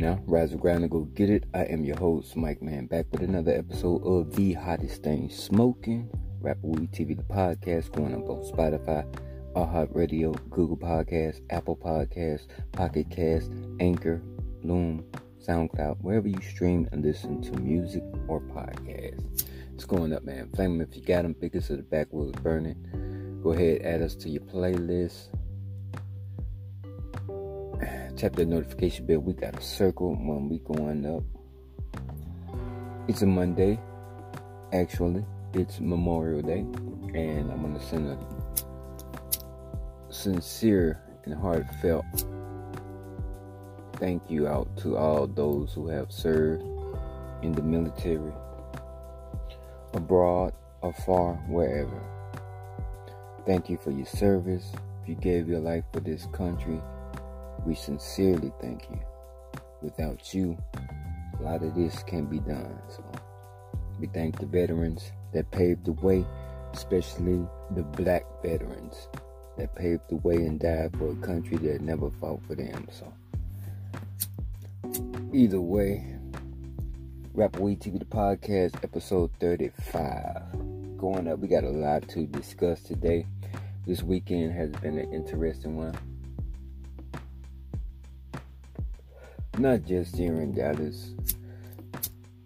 now. 0.00 0.18
Rise 0.26 0.54
of 0.54 0.60
ground 0.60 0.82
and 0.82 0.90
go 0.90 1.00
get 1.00 1.28
it. 1.28 1.44
I 1.52 1.64
am 1.64 1.84
your 1.84 1.98
host, 1.98 2.34
Mike 2.34 2.62
Man, 2.62 2.86
back 2.86 3.04
with 3.12 3.20
another 3.20 3.52
episode 3.52 4.02
of 4.02 4.34
The 4.34 4.54
Hottest 4.54 5.02
Thing 5.02 5.28
Smoking. 5.28 6.08
Rapper 6.40 6.68
Weed 6.68 6.90
TV, 6.90 7.14
the 7.14 7.22
podcast, 7.24 7.92
going 7.92 8.14
up 8.14 8.26
on 8.30 8.42
Spotify, 8.42 9.04
iHeartRadio, 9.54 10.34
Google 10.48 10.78
Podcasts, 10.78 11.42
Apple 11.50 11.76
Podcasts, 11.76 12.46
Pocket 12.72 13.10
Cast, 13.10 13.50
Anchor, 13.78 14.22
Loom, 14.62 15.04
SoundCloud, 15.46 15.98
wherever 16.00 16.28
you 16.28 16.40
stream 16.40 16.88
and 16.92 17.04
listen 17.04 17.42
to 17.42 17.60
music 17.60 18.02
or 18.26 18.40
podcasts. 18.40 19.44
It's 19.74 19.84
going 19.84 20.14
up, 20.14 20.24
man. 20.24 20.48
Flame 20.54 20.78
them 20.78 20.88
if 20.88 20.96
you 20.96 21.02
got 21.02 21.22
them. 21.22 21.36
Biggest 21.38 21.68
of 21.68 21.76
the 21.76 21.82
backwoods 21.82 22.40
burning. 22.40 23.40
Go 23.42 23.52
ahead, 23.52 23.82
add 23.82 24.00
us 24.00 24.14
to 24.16 24.30
your 24.30 24.42
playlist 24.42 25.28
tap 28.16 28.36
that 28.36 28.46
notification 28.46 29.06
bell. 29.06 29.18
We 29.18 29.32
got 29.32 29.58
a 29.58 29.62
circle 29.62 30.14
when 30.14 30.48
we 30.48 30.58
going 30.58 31.06
up. 31.06 31.22
It's 33.08 33.22
a 33.22 33.26
Monday, 33.26 33.78
actually. 34.72 35.24
It's 35.54 35.80
Memorial 35.80 36.42
Day, 36.42 36.60
and 37.14 37.50
I'm 37.50 37.62
gonna 37.62 37.80
send 37.80 38.08
a 38.08 38.18
sincere 40.12 41.00
and 41.24 41.34
heartfelt 41.34 42.04
thank 44.00 44.30
you 44.30 44.48
out 44.48 44.74
to 44.78 44.96
all 44.96 45.26
those 45.26 45.74
who 45.74 45.86
have 45.88 46.10
served 46.10 46.64
in 47.42 47.52
the 47.52 47.62
military, 47.62 48.32
abroad, 49.92 50.54
afar, 50.82 51.34
wherever. 51.48 52.02
Thank 53.46 53.68
you 53.68 53.76
for 53.76 53.90
your 53.90 54.06
service. 54.06 54.72
You 55.06 55.14
gave 55.16 55.48
your 55.48 55.60
life 55.60 55.84
for 55.92 56.00
this 56.00 56.26
country, 56.32 56.80
we 57.64 57.74
sincerely 57.74 58.52
thank 58.60 58.88
you. 58.90 59.00
Without 59.82 60.34
you, 60.34 60.56
a 61.38 61.42
lot 61.42 61.62
of 61.62 61.74
this 61.74 62.02
can't 62.02 62.30
be 62.30 62.40
done. 62.40 62.78
So 62.88 63.04
we 63.98 64.06
thank 64.08 64.38
the 64.38 64.46
veterans 64.46 65.12
that 65.32 65.50
paved 65.50 65.84
the 65.84 65.92
way, 65.92 66.24
especially 66.72 67.46
the 67.74 67.82
black 67.82 68.24
veterans 68.42 69.08
that 69.56 69.74
paved 69.74 70.08
the 70.08 70.16
way 70.16 70.36
and 70.36 70.58
died 70.58 70.96
for 70.96 71.10
a 71.10 71.16
country 71.16 71.56
that 71.58 71.80
never 71.80 72.10
fought 72.20 72.40
for 72.46 72.54
them. 72.54 72.88
So 72.90 73.12
either 75.32 75.60
way, 75.60 76.16
Rapper 77.32 77.60
Weed 77.60 77.80
TV 77.80 77.98
the 77.98 78.04
podcast, 78.04 78.82
episode 78.82 79.30
35. 79.40 80.98
Going 80.98 81.28
up, 81.28 81.38
we 81.38 81.48
got 81.48 81.64
a 81.64 81.70
lot 81.70 82.08
to 82.08 82.26
discuss 82.26 82.82
today. 82.82 83.26
This 83.86 84.02
weekend 84.02 84.52
has 84.52 84.70
been 84.82 84.98
an 84.98 85.12
interesting 85.12 85.76
one. 85.76 85.96
Not 89.60 89.84
just 89.84 90.16
here 90.16 90.40
in 90.40 90.54
Dallas 90.54 91.10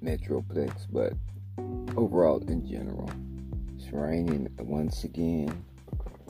Metroplex, 0.02 0.86
but 0.90 1.12
overall 1.96 2.42
in 2.48 2.66
general. 2.66 3.08
It's 3.76 3.92
raining 3.92 4.48
once 4.58 5.04
again 5.04 5.64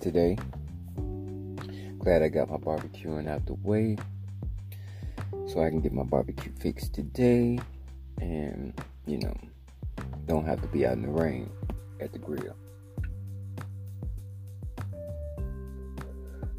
today. 0.03 0.37
Glad 2.01 2.23
I 2.23 2.29
got 2.29 2.51
my 2.51 2.59
barbecuing 2.59 3.31
out 3.31 3.47
the 3.47 3.55
way 3.55 3.97
so 5.47 5.63
I 5.63 5.71
can 5.71 5.81
get 5.81 5.95
my 5.95 6.03
barbecue 6.03 6.53
fixed 6.61 6.93
today 6.93 7.59
and, 8.21 8.79
you 9.07 9.21
know, 9.21 9.35
don't 10.27 10.45
have 10.45 10.61
to 10.61 10.69
be 10.69 10.85
out 10.85 10.93
in 10.93 11.03
the 11.03 11.09
rain 11.09 11.49
at 11.99 12.13
the 12.13 12.19
grill. 12.19 12.57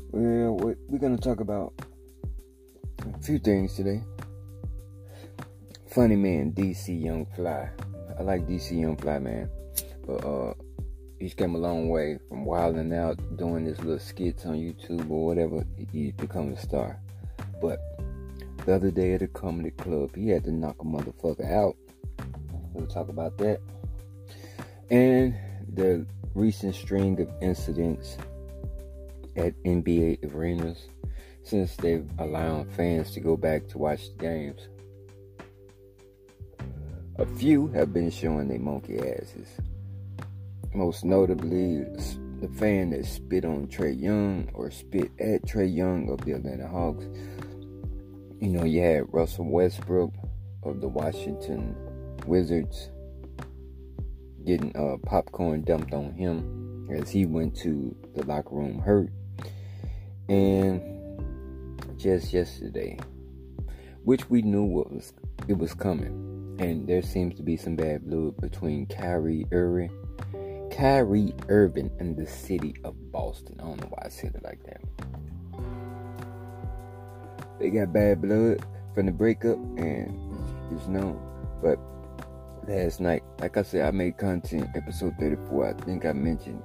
Well, 0.10 0.76
we're 0.90 0.98
going 0.98 1.16
to 1.16 1.22
talk 1.22 1.42
about 1.42 1.74
a 3.14 3.20
few 3.22 3.38
things 3.38 3.76
today 3.76 4.02
funny 5.96 6.18
man, 6.18 6.52
DC 6.52 7.02
Young 7.02 7.26
Fly. 7.38 7.70
I 8.20 8.22
like 8.22 8.46
DC 8.46 8.78
Young 8.78 8.98
Fly, 8.98 9.18
man. 9.18 9.50
But 10.06 10.26
uh 10.26 10.54
he's 11.22 11.34
come 11.34 11.56
a 11.56 11.58
long 11.58 11.88
way 11.88 12.20
from 12.28 12.44
wilding 12.44 12.94
out, 12.94 13.18
doing 13.38 13.64
his 13.64 13.80
little 13.80 14.00
skits 14.00 14.46
on 14.46 14.56
YouTube 14.56 15.10
or 15.10 15.26
whatever. 15.26 15.66
He's 15.94 16.12
become 16.12 16.52
a 16.52 16.58
star. 16.58 17.00
But 17.62 17.80
the 18.66 18.76
other 18.76 18.92
day 18.92 19.14
at 19.14 19.22
a 19.22 19.28
comedy 19.30 19.72
club, 19.72 20.14
he 20.18 20.28
had 20.28 20.44
to 20.44 20.52
knock 20.52 20.76
a 20.82 20.84
motherfucker 20.84 21.50
out. 21.50 21.78
We'll 22.74 22.88
talk 22.88 23.08
about 23.08 23.38
that. 23.38 23.62
And 24.90 25.34
the 25.74 26.06
recent 26.34 26.76
string 26.76 27.22
of 27.22 27.30
incidents 27.42 28.18
at 29.38 29.54
NBA 29.64 30.30
arenas 30.34 30.90
since 31.44 31.78
they've 31.78 32.10
allowed 32.20 32.70
fans 32.74 33.12
to 33.12 33.22
go 33.22 33.38
back 33.38 33.70
to 33.70 33.78
watch 33.78 34.10
the 34.10 34.18
games. 34.18 34.68
A 37.18 37.26
few 37.26 37.68
have 37.68 37.94
been 37.94 38.12
showing 38.12 38.50
their 38.50 38.60
monkey 38.60 39.00
asses. 39.00 39.48
Most 40.74 41.06
notably, 41.06 41.86
the 42.42 42.50
fan 42.56 42.90
that 42.90 43.06
spit 43.06 43.46
on 43.46 43.68
Trae 43.68 43.98
Young 43.98 44.50
or 44.54 44.70
spit 44.70 45.12
at 45.18 45.46
Trae 45.46 45.74
Young 45.74 46.10
of 46.10 46.26
the 46.26 46.34
Atlanta 46.34 46.68
Hawks. 46.68 47.06
You 48.42 48.50
know, 48.50 48.66
you 48.66 48.82
had 48.82 49.14
Russell 49.14 49.46
Westbrook 49.46 50.12
of 50.64 50.82
the 50.82 50.90
Washington 50.90 51.74
Wizards 52.28 52.90
getting 54.46 54.76
uh, 54.76 54.98
popcorn 55.08 55.62
dumped 55.62 55.94
on 55.94 56.12
him 56.16 56.90
as 56.94 57.10
he 57.10 57.26
went 57.26 57.56
to 57.60 57.96
the 58.14 58.26
locker 58.26 58.56
room 58.56 58.80
hurt. 58.80 59.10
And 60.28 60.82
just 61.98 62.34
yesterday, 62.34 63.00
which 64.04 64.30
we 64.30 64.42
knew 64.42 64.66
was 64.66 65.14
it 65.48 65.58
was 65.58 65.74
coming 65.74 66.35
and 66.60 66.88
there 66.88 67.02
seems 67.02 67.36
to 67.36 67.44
be 67.44 67.58
some 67.58 67.76
bad 67.76 68.08
blood 68.10 68.40
between 68.40 68.86
Kyrie 68.86 69.46
Irving, 69.52 69.92
Kyrie 70.72 71.34
Irving, 71.50 71.92
and 72.00 72.16
the 72.16 72.28
city 72.28 72.76
of 72.84 72.96
Boston. 73.12 73.56
I 73.60 73.64
don't 73.64 73.82
know 73.82 73.88
why 73.90 74.04
I 74.06 74.10
said 74.10 74.36
it 74.36 74.44
like 74.44 74.64
that. 74.66 74.82
They 77.60 77.70
got 77.70 77.94
bad 77.94 78.22
blood 78.22 78.66
from 78.94 79.06
the 79.06 79.12
breakup, 79.12 79.58
and 79.78 80.18
it's 80.72 80.88
known. 80.88 81.20
But 81.62 81.80
last 82.68 83.00
night, 83.00 83.24
like 83.40 83.58
I 83.58 83.64
said, 83.64 83.86
I 83.86 83.92
made 83.92 84.18
content 84.18 84.70
episode 84.76 85.16
34. 85.20 85.70
I 85.70 85.74
think 85.84 86.06
I 86.06 86.14
mentioned 86.14 86.62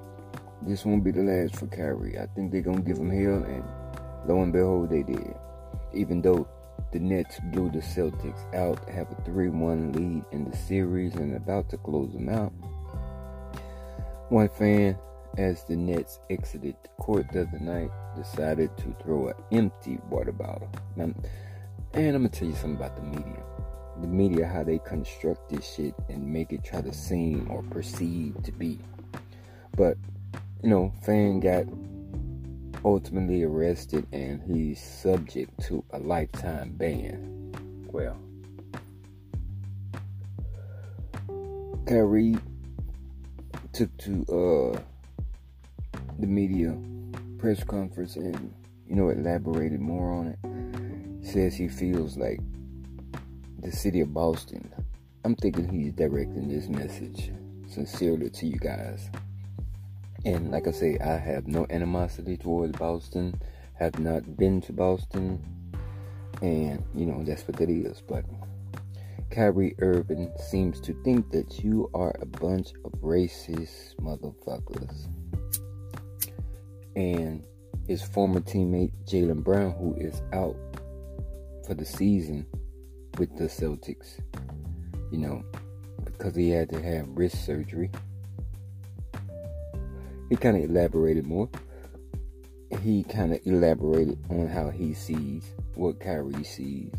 this 0.63 0.85
won't 0.85 1.05
be 1.05 1.11
the 1.11 1.23
last 1.23 1.57
for 1.57 1.67
Kyrie. 1.67 2.19
I 2.19 2.27
think 2.35 2.53
they're 2.53 2.61
gonna 2.61 2.81
give 2.81 2.99
him 2.99 3.11
hell, 3.11 3.43
and 3.45 3.65
lo 4.29 4.43
and 4.43 4.53
behold, 4.53 4.91
they 4.91 5.03
did. 5.03 5.35
Even 5.93 6.23
though 6.23 6.47
the 6.93 6.99
Nets 6.99 7.39
blew 7.53 7.71
the 7.71 7.79
Celtics 7.79 8.55
out, 8.55 8.89
have 8.89 9.11
a 9.13 9.23
3 9.23 9.49
1 9.49 9.93
lead 9.93 10.25
in 10.33 10.51
the 10.51 10.57
series, 10.57 11.15
and 11.15 11.37
about 11.37 11.69
to 11.71 11.77
close 11.79 12.13
them 12.13 12.29
out. 12.29 12.53
One 14.29 14.49
fan, 14.49 14.97
as 15.39 15.65
the 15.65 15.77
Nets 15.77 16.19
exited 16.31 16.77
the 16.83 16.89
court 17.03 17.27
the 17.33 17.43
other 17.43 17.59
night, 17.61 17.91
decided 18.17 18.77
to 18.79 18.95
throw 19.03 19.29
an 19.29 19.35
empty 19.53 19.99
water 20.09 20.33
bottle. 20.33 20.71
Now, 20.97 21.13
and 21.95 22.17
I'm 22.17 22.23
gonna 22.23 22.29
tell 22.29 22.49
you 22.49 22.55
something 22.55 22.77
about 22.77 22.97
the 22.97 23.03
media. 23.03 23.43
The 24.01 24.07
media, 24.07 24.47
how 24.47 24.63
they 24.63 24.79
construct 24.79 25.51
this 25.51 25.75
shit 25.75 25.95
and 26.09 26.27
make 26.27 26.53
it 26.53 26.65
try 26.65 26.81
to 26.81 26.93
seem 26.93 27.49
or 27.51 27.63
perceive 27.65 28.43
to 28.45 28.53
be. 28.53 28.79
But, 29.77 29.97
you 30.63 30.71
know, 30.71 30.93
fan 31.03 31.41
got 31.41 31.67
ultimately 32.85 33.43
arrested 33.43 34.07
and 34.13 34.43
he's 34.43 34.83
subject 34.83 35.51
to 35.65 35.85
a 35.91 35.99
lifetime 35.99 36.73
ban. 36.73 37.53
Well, 37.93 38.17
Kyrie 41.87 42.37
took 43.73 43.97
to 43.99 44.23
uh, 44.29 44.81
the 46.19 46.27
media 46.27 46.77
press 47.39 47.65
conference 47.65 48.17
and 48.17 48.55
you 48.87 48.97
know 48.97 49.09
elaborated 49.09 49.81
more 49.81 50.13
on 50.13 50.29
it. 50.29 51.27
Says 51.27 51.55
he 51.55 51.69
feels 51.69 52.17
like 52.17 52.41
the 53.61 53.73
city 53.73 54.01
of 54.01 54.15
Boston. 54.15 54.73
I'm 55.25 55.35
thinking 55.37 55.69
he's 55.69 55.93
directing 55.93 56.49
this 56.49 56.69
message 56.69 57.31
sincerely 57.69 58.31
to 58.31 58.47
you 58.47 58.57
guys. 58.57 59.11
And 60.25 60.51
like 60.51 60.67
I 60.67 60.73
say, 60.73 60.99
I 60.99 61.17
have 61.17 61.47
no 61.47 61.67
animosity 61.71 62.37
towards 62.37 62.77
Boston. 62.77 63.41
Have 63.79 63.99
not 63.99 64.37
been 64.37 64.61
to 64.63 64.75
Boston, 64.75 65.43
and 66.43 66.85
you 66.95 67.07
know 67.07 67.25
that's 67.25 67.49
what 67.49 67.59
it 67.63 67.71
is. 67.71 68.03
But 68.07 68.27
Kyrie 69.31 69.75
Irving 69.79 70.31
seems 70.51 70.81
to 70.83 70.93
think 71.03 71.31
that 71.31 71.65
you 71.65 71.89
are 71.95 72.15
a 72.21 72.27
bunch 72.27 72.73
of 72.85 72.93
racist 73.01 73.97
motherfuckers. 73.97 75.07
And 76.95 77.43
his 77.87 78.03
former 78.03 78.41
teammate 78.41 78.93
Jaylen 79.07 79.43
Brown, 79.43 79.73
who 79.73 79.95
is 79.95 80.21
out 80.35 80.57
for 81.67 81.73
the 81.73 81.87
season 81.87 82.45
with 83.17 83.35
the 83.39 83.45
Celtics, 83.45 84.21
you 85.11 85.19
know, 85.19 85.43
because 86.05 86.35
he 86.35 86.51
had 86.51 86.69
to 86.69 86.83
have 86.83 87.09
wrist 87.09 87.47
surgery 87.47 87.91
he 90.31 90.37
kind 90.37 90.57
of 90.57 90.71
elaborated 90.71 91.27
more. 91.27 91.51
He 92.83 93.03
kind 93.03 93.33
of 93.33 93.41
elaborated 93.45 94.17
on 94.31 94.47
how 94.47 94.71
he 94.71 94.95
sees 94.95 95.53
what 95.75 95.99
Kyrie 95.99 96.45
sees. 96.45 96.93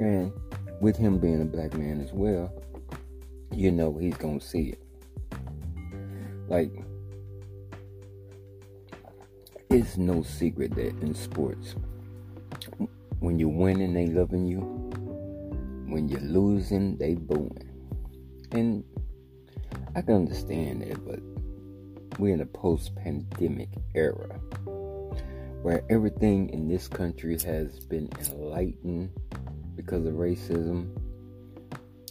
And 0.00 0.32
with 0.80 0.96
him 0.96 1.18
being 1.18 1.42
a 1.42 1.44
black 1.44 1.74
man 1.74 2.00
as 2.00 2.12
well, 2.12 2.50
you 3.52 3.70
know 3.70 3.96
he's 3.98 4.16
gonna 4.16 4.40
see 4.40 4.70
it. 4.70 4.82
Like 6.48 6.72
it's 9.68 9.98
no 9.98 10.22
secret 10.22 10.74
that 10.76 10.98
in 11.02 11.14
sports, 11.14 11.74
when 13.20 13.38
you're 13.38 13.50
winning, 13.50 13.92
they 13.92 14.06
loving 14.06 14.46
you. 14.46 14.60
When 15.88 16.08
you're 16.08 16.20
losing, 16.20 16.96
they 16.96 17.16
booing. 17.16 17.68
And 18.52 18.82
I 19.94 20.00
can 20.00 20.14
understand 20.14 20.82
that, 20.82 21.04
but 21.04 21.20
we're 22.18 22.34
in 22.34 22.40
a 22.40 22.46
post-pandemic 22.46 23.68
era 23.94 24.40
where 25.62 25.82
everything 25.90 26.48
in 26.50 26.68
this 26.68 26.88
country 26.88 27.38
has 27.44 27.78
been 27.80 28.08
enlightened 28.20 29.10
because 29.76 30.06
of 30.06 30.14
racism. 30.14 30.94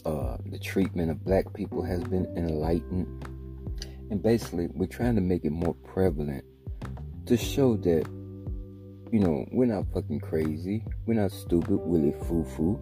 Uh, 0.04 0.36
the 0.46 0.58
treatment 0.58 1.10
of 1.10 1.24
black 1.24 1.52
people 1.54 1.82
has 1.82 2.02
been 2.04 2.26
enlightened. 2.36 3.06
And 4.10 4.22
basically, 4.22 4.68
we're 4.68 4.86
trying 4.86 5.14
to 5.16 5.20
make 5.20 5.44
it 5.44 5.52
more 5.52 5.74
prevalent 5.74 6.44
to 7.26 7.36
show 7.36 7.76
that, 7.78 8.06
you 9.12 9.20
know, 9.20 9.46
we're 9.52 9.66
not 9.66 9.84
fucking 9.92 10.20
crazy. 10.20 10.84
We're 11.06 11.20
not 11.20 11.30
stupid, 11.30 11.76
willy 11.76 12.14
foo 12.26 12.44
foo. 12.44 12.80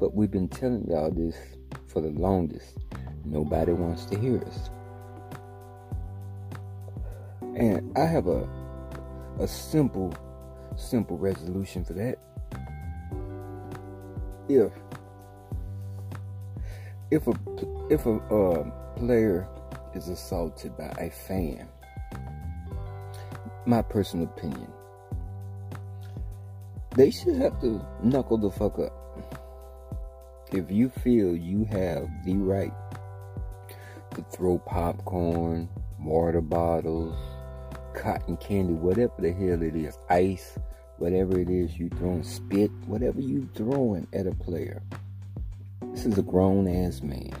But 0.00 0.14
we've 0.14 0.30
been 0.30 0.48
telling 0.48 0.86
y'all 0.88 1.10
this 1.10 1.36
for 1.86 2.00
the 2.00 2.10
longest. 2.10 2.76
Nobody 3.24 3.72
wants 3.72 4.04
to 4.06 4.18
hear 4.18 4.42
us. 4.44 4.70
And 7.58 7.90
I 7.98 8.06
have 8.06 8.28
a 8.28 8.48
a 9.40 9.48
simple, 9.48 10.14
simple 10.76 11.18
resolution 11.18 11.84
for 11.84 11.92
that. 11.94 12.18
If 14.48 14.72
if 17.10 17.26
a 17.26 17.34
if 17.90 18.06
a 18.06 18.14
uh, 18.14 18.70
player 18.96 19.48
is 19.92 20.08
assaulted 20.08 20.76
by 20.76 20.92
a 20.98 21.10
fan, 21.10 21.68
my 23.66 23.82
personal 23.82 24.26
opinion, 24.26 24.70
they 26.94 27.10
should 27.10 27.36
have 27.36 27.60
to 27.60 27.84
knuckle 28.02 28.38
the 28.38 28.52
fuck 28.52 28.78
up. 28.78 28.94
If 30.52 30.70
you 30.70 30.90
feel 30.90 31.36
you 31.36 31.64
have 31.64 32.08
the 32.24 32.36
right 32.36 32.72
to 34.14 34.24
throw 34.30 34.58
popcorn, 34.58 35.68
water 35.98 36.40
bottles, 36.40 37.16
cotton 37.98 38.36
candy, 38.36 38.74
whatever 38.74 39.12
the 39.18 39.32
hell 39.32 39.60
it 39.60 39.74
is, 39.74 39.98
ice, 40.08 40.56
whatever 40.98 41.38
it 41.38 41.50
is 41.50 41.78
you 41.78 41.88
throwing, 41.90 42.22
spit, 42.22 42.70
whatever 42.86 43.20
you 43.20 43.48
throwing 43.54 44.06
at 44.12 44.26
a 44.26 44.32
player. 44.32 44.80
This 45.92 46.06
is 46.06 46.16
a 46.16 46.22
grown 46.22 46.68
ass 46.68 47.02
man. 47.02 47.32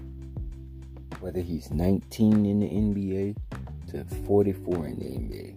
Whether 1.20 1.40
he's 1.40 1.70
19 1.70 2.44
in 2.44 2.60
the 2.60 2.68
NBA 2.68 3.36
to 3.90 4.04
44 4.26 4.86
in 4.86 4.98
the 4.98 5.04
NBA. 5.04 5.54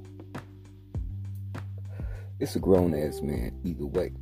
It's 2.39 2.55
a 2.55 2.59
grown 2.59 2.93
ass 2.93 3.21
man 3.21 3.59
either 3.63 3.85
way. 3.85 4.13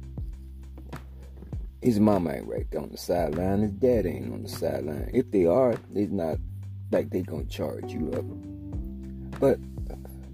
His 1.82 2.00
mama 2.00 2.34
ain't 2.34 2.48
right 2.48 2.68
there 2.72 2.82
on 2.82 2.90
the 2.90 2.98
sideline. 2.98 3.62
His 3.62 3.72
dad 3.72 4.06
ain't 4.06 4.34
on 4.34 4.44
the 4.44 4.50
sideline. 4.50 5.10
If 5.14 5.32
they 5.32 5.46
are, 5.46 5.76
they're 5.92 6.08
not 6.08 6.38
like 6.92 7.10
they 7.10 7.22
gonna 7.22 7.46
charge 7.46 7.92
you 7.94 8.12
up. 8.12 8.26
But 9.40 9.60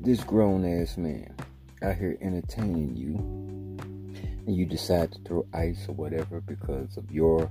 this 0.06 0.24
grown 0.24 0.63
ass 0.63 0.98
man 0.98 1.36
out 1.81 1.96
here 1.96 2.16
entertaining 2.22 2.96
you 2.96 3.16
and 4.46 4.56
you 4.56 4.63
decide 4.63 5.12
to 5.12 5.19
throw 5.24 5.44
ice 5.52 5.88
or 5.88 5.94
whatever 5.96 6.42
because 6.42 6.96
of 6.96 7.10
your 7.10 7.50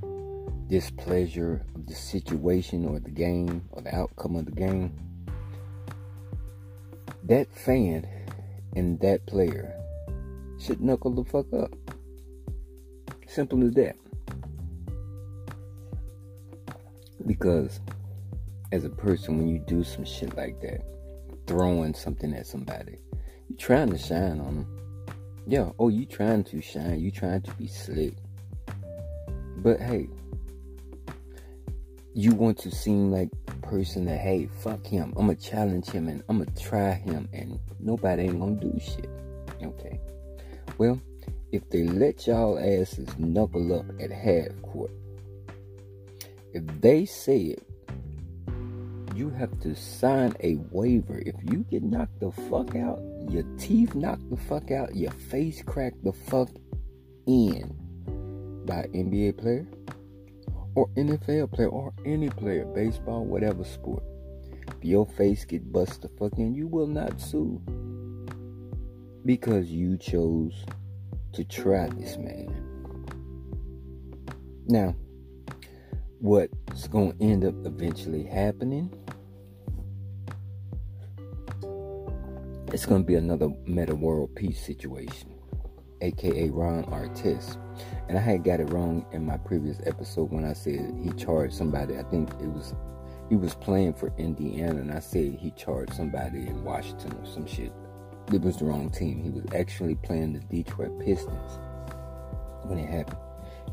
displeasure 0.68 1.64
of 1.74 1.84
the 1.88 1.94
situation 1.94 2.86
or 2.86 3.00
the 3.00 3.10
game 3.10 3.60
or 3.72 3.82
the 3.82 3.92
outcome 3.92 4.36
of 4.36 4.44
the 4.44 4.52
game, 4.52 4.94
that 7.24 7.52
fan 7.52 8.06
and 8.76 9.00
that 9.00 9.26
player 9.26 9.74
should 10.60 10.80
knuckle 10.80 11.10
the 11.10 11.24
fuck 11.24 11.52
up. 11.52 11.74
Simple 13.26 13.66
as 13.66 13.74
that. 13.74 13.96
Because 17.26 17.80
as 18.70 18.84
a 18.84 18.90
person, 18.90 19.38
when 19.38 19.48
you 19.48 19.58
do 19.66 19.82
some 19.82 20.04
shit 20.04 20.36
like 20.36 20.60
that, 20.60 20.93
throwing 21.46 21.94
something 21.94 22.34
at 22.34 22.46
somebody. 22.46 22.98
You 23.48 23.56
trying 23.56 23.90
to 23.90 23.98
shine 23.98 24.40
on 24.40 24.54
them. 24.56 24.66
Yeah, 25.46 25.70
oh, 25.78 25.88
you 25.88 26.06
trying 26.06 26.44
to 26.44 26.60
shine. 26.62 27.00
You 27.00 27.10
trying 27.10 27.42
to 27.42 27.54
be 27.54 27.66
slick. 27.66 28.14
But 29.58 29.80
hey, 29.80 30.08
you 32.14 32.32
want 32.34 32.58
to 32.58 32.70
seem 32.70 33.10
like 33.10 33.28
a 33.48 33.66
person 33.66 34.04
that, 34.06 34.18
hey, 34.18 34.46
fuck 34.46 34.86
him. 34.86 35.12
I'm 35.16 35.26
going 35.26 35.36
to 35.36 35.42
challenge 35.42 35.86
him 35.86 36.08
and 36.08 36.22
I'm 36.28 36.38
going 36.38 36.50
to 36.50 36.62
try 36.62 36.92
him 36.92 37.28
and 37.32 37.58
nobody 37.80 38.24
ain't 38.24 38.38
going 38.38 38.60
to 38.60 38.70
do 38.70 38.80
shit. 38.80 39.10
Okay. 39.62 40.00
Well, 40.78 41.00
if 41.52 41.68
they 41.70 41.84
let 41.84 42.26
y'all 42.26 42.58
asses 42.58 43.08
knuckle 43.18 43.78
up 43.78 43.86
at 44.00 44.10
half 44.10 44.48
court, 44.62 44.92
if 46.52 46.62
they 46.80 47.04
say 47.04 47.38
it 47.38 47.62
you 49.14 49.30
have 49.30 49.58
to 49.60 49.74
sign 49.74 50.34
a 50.40 50.56
waiver. 50.70 51.22
If 51.24 51.36
you 51.50 51.64
get 51.70 51.82
knocked 51.82 52.20
the 52.20 52.32
fuck 52.32 52.74
out, 52.74 53.00
your 53.28 53.44
teeth 53.58 53.94
knocked 53.94 54.28
the 54.28 54.36
fuck 54.36 54.70
out, 54.70 54.94
your 54.94 55.12
face 55.12 55.62
cracked 55.62 56.02
the 56.02 56.12
fuck 56.12 56.50
in 57.26 57.74
by 58.66 58.86
NBA 58.94 59.38
player 59.38 59.66
or 60.74 60.88
NFL 60.96 61.52
player 61.52 61.68
or 61.68 61.92
any 62.04 62.28
player, 62.28 62.64
baseball, 62.64 63.24
whatever 63.24 63.64
sport. 63.64 64.02
If 64.66 64.84
your 64.84 65.06
face 65.06 65.44
get 65.44 65.72
busted 65.72 66.02
the 66.02 66.08
fuck 66.18 66.38
in, 66.38 66.54
you 66.54 66.66
will 66.66 66.86
not 66.86 67.20
sue 67.20 67.60
because 69.24 69.70
you 69.70 69.96
chose 69.96 70.64
to 71.32 71.44
try 71.44 71.88
this 71.88 72.16
man. 72.16 72.52
Now, 74.66 74.94
what's 76.18 76.88
going 76.88 77.16
to 77.18 77.24
end 77.24 77.44
up 77.44 77.54
eventually 77.66 78.24
happening 78.24 78.90
it's 82.74 82.86
going 82.86 83.02
to 83.02 83.06
be 83.06 83.14
another 83.14 83.50
Metta 83.66 83.94
World 83.94 84.34
Peace 84.34 84.60
situation, 84.60 85.32
aka 86.00 86.50
Ron 86.50 86.82
Artest. 86.86 87.56
And 88.08 88.18
I 88.18 88.20
had 88.20 88.42
got 88.42 88.58
it 88.58 88.64
wrong 88.64 89.06
in 89.12 89.24
my 89.24 89.36
previous 89.36 89.78
episode 89.86 90.32
when 90.32 90.44
I 90.44 90.54
said 90.54 90.92
he 91.00 91.12
charged 91.12 91.54
somebody. 91.54 91.96
I 91.96 92.02
think 92.02 92.30
it 92.40 92.48
was 92.48 92.74
he 93.30 93.36
was 93.36 93.54
playing 93.54 93.94
for 93.94 94.12
Indiana, 94.18 94.80
and 94.80 94.90
I 94.90 94.98
said 94.98 95.38
he 95.40 95.52
charged 95.52 95.94
somebody 95.94 96.48
in 96.48 96.64
Washington 96.64 97.12
or 97.12 97.24
some 97.24 97.46
shit. 97.46 97.72
It 98.32 98.40
was 98.40 98.56
the 98.56 98.64
wrong 98.64 98.90
team. 98.90 99.22
He 99.22 99.30
was 99.30 99.44
actually 99.54 99.94
playing 99.94 100.32
the 100.32 100.40
Detroit 100.40 100.98
Pistons 100.98 101.58
when 102.64 102.78
it 102.78 102.90
happened. 102.90 103.20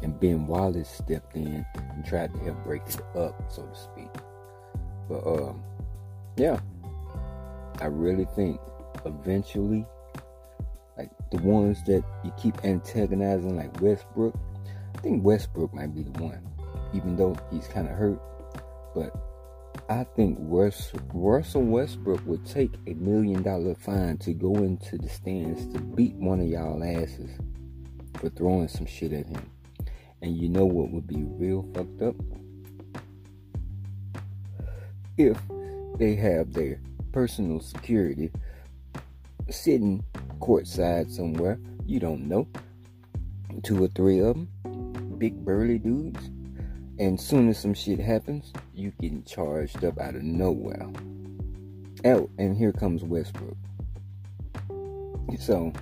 And 0.03 0.19
Ben 0.19 0.45
Wallace 0.45 0.89
stepped 0.89 1.35
in 1.35 1.65
and 1.75 2.05
tried 2.05 2.33
to 2.35 2.39
help 2.41 2.63
break 2.63 2.83
it 2.87 3.01
up, 3.17 3.51
so 3.51 3.63
to 3.63 3.75
speak. 3.75 4.11
But 5.09 5.25
um, 5.25 5.63
yeah, 6.37 6.59
I 7.79 7.85
really 7.85 8.27
think 8.35 8.59
eventually, 9.05 9.85
like 10.97 11.09
the 11.31 11.37
ones 11.37 11.83
that 11.85 12.03
you 12.23 12.31
keep 12.37 12.63
antagonizing, 12.63 13.55
like 13.55 13.81
Westbrook. 13.81 14.37
I 14.95 14.99
think 14.99 15.23
Westbrook 15.23 15.73
might 15.73 15.95
be 15.95 16.03
the 16.03 16.23
one, 16.23 16.41
even 16.93 17.15
though 17.15 17.35
he's 17.51 17.67
kind 17.67 17.87
of 17.87 17.95
hurt. 17.95 18.21
But 18.93 19.15
I 19.89 20.03
think 20.15 20.37
Russell 20.39 21.63
Westbrook 21.63 22.25
would 22.25 22.45
take 22.45 22.71
a 22.87 22.93
million 22.93 23.41
dollar 23.41 23.75
fine 23.75 24.17
to 24.19 24.33
go 24.33 24.55
into 24.55 24.97
the 24.97 25.09
stands 25.09 25.65
to 25.73 25.79
beat 25.79 26.15
one 26.15 26.39
of 26.39 26.47
y'all 26.47 26.83
asses 26.83 27.31
for 28.15 28.29
throwing 28.29 28.67
some 28.67 28.85
shit 28.85 29.13
at 29.13 29.25
him. 29.25 29.49
And 30.21 30.37
you 30.37 30.49
know 30.49 30.65
what 30.65 30.91
would 30.91 31.07
be 31.07 31.23
real 31.23 31.67
fucked 31.73 32.01
up? 32.01 32.15
If 35.17 35.37
they 35.97 36.15
have 36.15 36.53
their 36.53 36.79
personal 37.11 37.59
security 37.59 38.31
sitting 39.51 40.03
courtside 40.39 41.11
somewhere. 41.11 41.59
You 41.85 41.99
don't 41.99 42.27
know. 42.27 42.47
Two 43.63 43.83
or 43.83 43.87
three 43.89 44.19
of 44.19 44.35
them, 44.35 45.17
big 45.17 45.43
burly 45.45 45.77
dudes. 45.77 46.29
And 46.99 47.19
soon 47.19 47.49
as 47.49 47.59
some 47.59 47.73
shit 47.73 47.99
happens, 47.99 48.53
you 48.73 48.91
getting 48.99 49.23
charged 49.23 49.83
up 49.83 49.99
out 49.99 50.15
of 50.15 50.23
nowhere. 50.23 50.87
Oh, 52.05 52.29
and 52.37 52.55
here 52.55 52.71
comes 52.71 53.03
Westbrook. 53.03 53.57
So, 55.39 55.73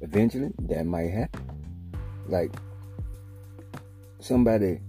eventually, 0.00 0.52
that 0.60 0.84
might 0.86 1.10
happen. 1.10 1.46
Like, 2.26 2.54
somebody 4.18 4.80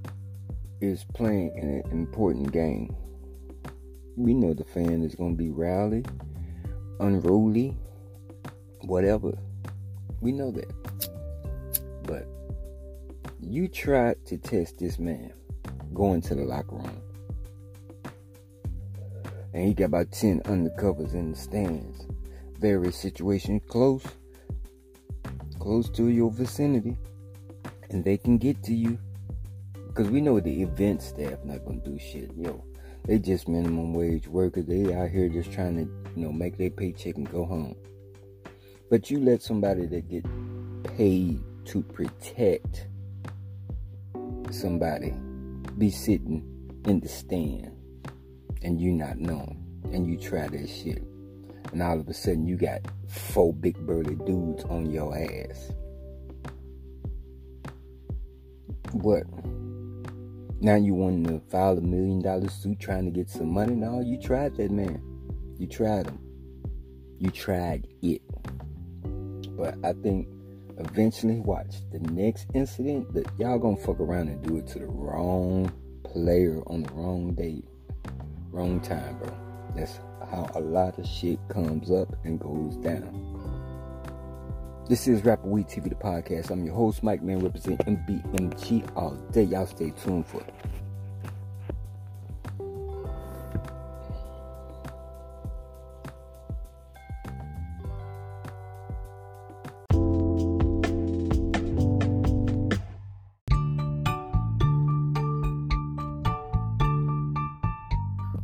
is 0.82 1.06
playing 1.14 1.52
an 1.58 1.92
important 1.92 2.52
game. 2.52 2.96
We 4.16 4.34
know 4.34 4.54
the 4.54 4.64
fan 4.64 5.04
is 5.04 5.16
going 5.16 5.38
to 5.38 5.44
be 5.44 5.50
rowdy 5.50 6.04
unruly, 7.02 7.76
whatever. 8.82 9.38
We 10.22 10.32
know 10.32 10.52
that. 10.52 10.72
But 12.04 12.28
You 13.42 13.68
tried 13.68 14.24
to 14.28 14.38
test 14.38 14.78
this 14.78 15.00
man 15.00 15.34
going 15.94 16.22
to 16.22 16.36
the 16.36 16.44
locker 16.44 16.76
room. 16.76 17.02
And 19.54 19.68
he 19.68 19.74
got 19.74 19.86
about 19.86 20.12
10 20.12 20.42
undercovers 20.42 21.14
in 21.14 21.32
the 21.32 21.38
stands. 21.38 22.08
Various 22.60 22.96
situations 22.96 23.62
close, 23.68 24.06
close 25.60 25.90
to 25.90 26.08
your 26.08 26.32
vicinity. 26.32 26.98
And 27.90 28.06
they 28.06 28.18
can 28.18 28.38
get 28.38 28.64
to 28.64 28.74
you. 28.74 28.98
Because 29.88 30.10
we 30.10 30.22
know 30.22 30.40
the 30.40 30.62
event 30.62 31.02
staff 31.02 31.44
not 31.44 31.66
gonna 31.66 31.80
do 31.80 32.00
shit. 32.00 32.32
Yo, 32.38 32.64
they 33.06 33.20
just 33.20 33.48
minimum 33.48 33.94
wage 33.94 34.28
workers. 34.28 34.66
They 34.66 34.94
out 34.94 35.10
here 35.10 35.30
just 35.30 35.52
trying 35.52 35.76
to, 35.78 35.82
you 36.16 36.26
know, 36.26 36.32
make 36.32 36.58
their 36.58 36.70
paycheck 36.70 37.16
and 37.16 37.30
go 37.30 37.46
home. 37.46 37.76
But 38.90 39.10
you 39.10 39.20
let 39.20 39.42
somebody 39.42 39.86
that 39.88 40.10
get 40.10 40.26
paid 40.98 41.42
to 41.66 41.82
protect 41.82 42.88
somebody 44.52 45.14
be 45.78 45.90
sitting 45.90 46.44
in 46.86 47.00
the 47.00 47.08
stand 47.08 47.72
and 48.64 48.80
you 48.80 48.92
not 48.92 49.18
knowing 49.18 49.64
and 49.94 50.08
you 50.08 50.18
try 50.18 50.48
that 50.48 50.68
shit 50.70 51.04
and 51.72 51.82
all 51.82 52.00
of 52.00 52.08
a 52.08 52.14
sudden 52.14 52.46
you 52.46 52.58
got 52.58 52.82
four 53.08 53.54
big 53.54 53.78
burly 53.86 54.16
dudes 54.26 54.64
on 54.66 54.90
your 54.92 55.16
ass 55.18 55.72
what 58.94 59.24
now 60.62 60.76
you 60.76 60.94
want 60.94 61.28
to 61.28 61.42
file 61.50 61.78
a 61.78 61.82
million 61.82 62.22
dollar 62.22 62.50
suit 62.50 62.80
trying 62.80 63.06
to 63.06 63.12
get 63.12 63.30
some 63.30 63.54
money? 63.54 63.76
No 63.76 64.00
you 64.00 64.20
tried 64.20 64.56
that 64.58 64.72
man. 64.72 65.02
You 65.58 65.68
tried 65.68 66.08
him 66.08 66.20
you 67.22 67.30
tried 67.30 67.88
it. 68.02 68.22
But 69.56 69.76
i 69.84 69.94
think 69.94 70.28
eventually 70.78 71.40
watch 71.40 71.76
the 71.92 72.00
next 72.12 72.48
incident 72.56 73.14
that 73.14 73.28
y'all 73.38 73.60
gonna 73.60 73.78
fuck 73.78 74.00
around 74.00 74.30
and 74.30 74.42
do 74.42 74.58
it 74.58 74.66
to 74.68 74.80
the 74.80 74.88
wrong 74.88 75.72
player 76.04 76.64
on 76.66 76.82
the 76.82 76.94
wrong 76.94 77.36
date, 77.36 77.66
wrong 78.50 78.80
time, 78.82 79.20
bro. 79.20 79.32
That's 79.76 80.00
how 80.32 80.50
a 80.56 80.60
lot 80.60 80.98
of 80.98 81.06
shit 81.06 81.38
comes 81.48 81.92
up 81.92 82.08
and 82.26 82.40
goes 82.40 82.76
down. 82.78 83.31
This 84.90 85.08
is 85.08 85.24
Rapper 85.24 85.48
Weed 85.48 85.68
TV, 85.68 85.88
the 85.88 85.96
podcast. 85.96 86.50
I'm 86.50 86.66
your 86.66 86.76
host, 86.76 87.02
Mike 87.02 87.22
Man, 87.22 87.40
representing 87.40 87.98
MBMG 87.98 88.92
all 88.98 89.16
day. 89.32 89.44
Y'all 89.44 89.66
stay 89.66 89.92
tuned 89.92 90.26
for 90.26 90.42
it. 90.42 90.54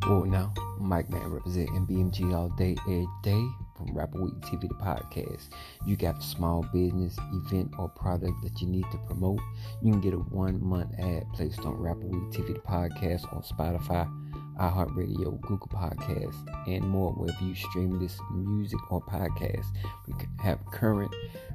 Well, 0.08 0.24
now, 0.26 0.54
Mike 0.80 1.10
Man 1.10 1.30
representing 1.30 1.86
BMG 1.86 2.34
all 2.34 2.50
day, 2.50 2.78
every 2.86 3.08
day 3.24 3.46
from 3.78 3.96
Rapper 3.96 4.22
Weed 4.22 4.34
TV, 4.42 4.62
the 4.62 4.76
podcast. 4.76 5.50
You 5.86 5.96
got 5.96 6.20
a 6.20 6.22
small 6.22 6.64
business, 6.74 7.18
event, 7.34 7.74
or 7.78 7.90
product 7.90 8.42
that 8.44 8.60
you 8.62 8.68
need 8.68 8.86
to 8.92 8.98
promote. 9.06 9.40
You 9.82 9.92
can 9.92 10.02
get 10.02 10.14
a 10.14 10.18
one 10.18 10.64
month 10.64 10.94
ad 11.00 11.26
placed 11.34 11.60
on 11.60 11.76
Rapper 11.76 12.08
Weed 12.08 12.32
TV, 12.32 12.54
the 12.54 12.60
podcast 12.60 13.32
on 13.34 13.44
Spotify 13.44 14.12
iHeartRadio, 14.58 15.40
Google 15.42 15.68
Podcasts, 15.68 16.68
and 16.68 16.88
more 16.88 17.12
wherever 17.14 17.44
you 17.44 17.56
stream 17.56 18.00
this 18.00 18.20
music 18.34 18.80
or 18.92 19.02
podcast. 19.02 19.66
We 20.08 20.14
have 20.44 20.60
current 20.72 21.14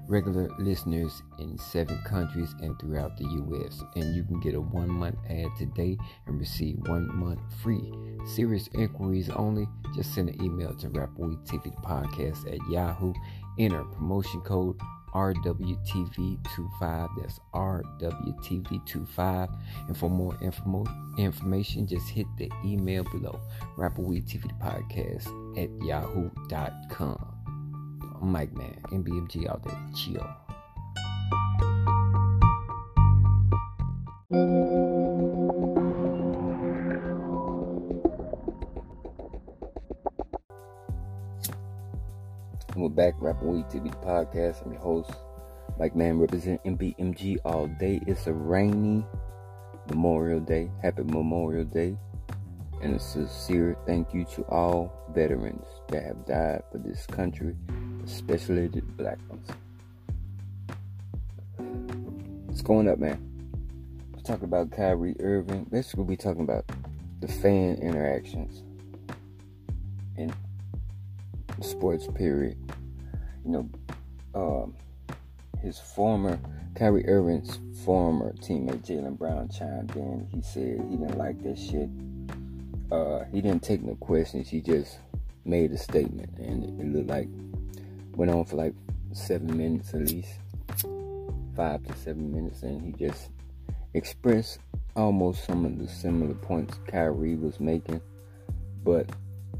regular 0.08 0.50
listeners 0.58 1.22
in 1.38 1.56
seven 1.58 2.00
countries 2.04 2.54
and 2.60 2.78
throughout 2.78 3.16
the 3.16 3.24
U.S. 3.24 3.82
And 3.94 4.14
you 4.14 4.24
can 4.24 4.40
get 4.40 4.54
a 4.54 4.60
one 4.60 4.90
month 4.90 5.18
ad 5.28 5.48
today 5.58 5.96
and 6.26 6.38
receive 6.38 6.76
one 6.86 7.14
month 7.16 7.40
free. 7.62 7.92
Serious 8.26 8.68
inquiries 8.74 9.30
only. 9.30 9.66
Just 9.94 10.14
send 10.14 10.28
an 10.28 10.42
email 10.42 10.74
to 10.76 10.88
Rapperweed 10.88 11.46
TV 11.46 11.74
Podcast 11.82 12.52
at 12.52 12.58
Yahoo. 12.70 13.12
Enter 13.58 13.84
promotion 13.84 14.40
code 14.40 14.78
RWTV25. 15.14 17.08
That's 17.20 17.38
RWTV25. 17.54 19.48
And 19.88 19.96
for 19.96 20.10
more 20.10 20.36
info, 20.42 20.84
information, 21.18 21.86
just 21.86 22.08
hit 22.08 22.26
the 22.38 22.50
email 22.64 23.04
below 23.04 23.38
TV 23.78 24.50
Podcast 24.60 25.28
at 25.58 25.70
yahoo.com. 25.84 27.28
I'm 28.20 28.32
Mike 28.32 28.52
Man, 28.54 28.76
MBMG 28.90 29.48
out 29.48 29.62
there. 29.64 29.78
Chill. 29.94 30.26
We're 42.82 42.88
back, 42.88 43.14
Rapper 43.20 43.46
Weed 43.46 43.66
TV 43.66 43.94
podcast. 44.04 44.66
I'm 44.66 44.72
your 44.72 44.80
host, 44.80 45.12
Mike 45.78 45.94
Man, 45.94 46.18
represent 46.18 46.60
MBMG 46.64 47.36
all 47.44 47.68
day. 47.68 48.00
It's 48.08 48.26
a 48.26 48.32
rainy 48.32 49.06
Memorial 49.88 50.40
Day. 50.40 50.68
Happy 50.82 51.04
Memorial 51.04 51.62
Day. 51.62 51.96
And 52.82 52.96
a 52.96 52.98
sincere 52.98 53.76
thank 53.86 54.12
you 54.12 54.24
to 54.34 54.42
all 54.46 54.92
veterans 55.14 55.64
that 55.90 56.02
have 56.02 56.26
died 56.26 56.64
for 56.72 56.78
this 56.78 57.06
country, 57.06 57.54
especially 58.04 58.66
the 58.66 58.80
black 58.80 59.18
ones. 59.28 59.48
What's 62.46 62.62
going 62.62 62.88
up, 62.88 62.98
man? 62.98 63.22
We're 64.12 64.22
talking 64.22 64.46
about 64.46 64.72
Kyrie 64.72 65.14
Irving. 65.20 65.68
Basically, 65.70 66.02
we're 66.02 66.16
talking 66.16 66.42
about 66.42 66.64
the 67.20 67.28
fan 67.28 67.76
interactions 67.76 68.64
in 70.16 70.34
sports 71.60 72.06
period. 72.14 72.56
You 73.44 73.50
know, 73.50 73.70
um, 74.34 74.74
his 75.60 75.78
former 75.78 76.38
Kyrie 76.74 77.06
Irving's 77.06 77.58
former 77.84 78.32
teammate 78.34 78.86
Jaylen 78.86 79.18
Brown 79.18 79.48
chimed 79.48 79.94
in. 79.96 80.26
He 80.32 80.42
said 80.42 80.84
he 80.90 80.96
didn't 80.96 81.18
like 81.18 81.42
that 81.42 81.58
shit. 81.58 81.88
Uh, 82.90 83.24
he 83.32 83.40
didn't 83.40 83.62
take 83.62 83.82
no 83.82 83.94
questions. 83.96 84.48
He 84.48 84.60
just 84.60 84.98
made 85.44 85.72
a 85.72 85.78
statement, 85.78 86.30
and 86.38 86.64
it, 86.64 86.86
looked 86.86 87.08
like 87.08 87.28
went 88.16 88.30
on 88.30 88.44
for 88.44 88.56
like 88.56 88.74
seven 89.12 89.56
minutes 89.56 89.94
at 89.94 90.00
least, 90.00 90.30
five 91.56 91.82
to 91.84 91.94
seven 91.96 92.32
minutes, 92.32 92.62
and 92.62 92.80
he 92.82 92.92
just 92.92 93.30
expressed 93.94 94.58
almost 94.96 95.44
some 95.44 95.64
of 95.64 95.78
the 95.78 95.88
similar 95.88 96.34
points 96.34 96.78
Kyrie 96.86 97.36
was 97.36 97.60
making, 97.60 98.00
but 98.84 99.08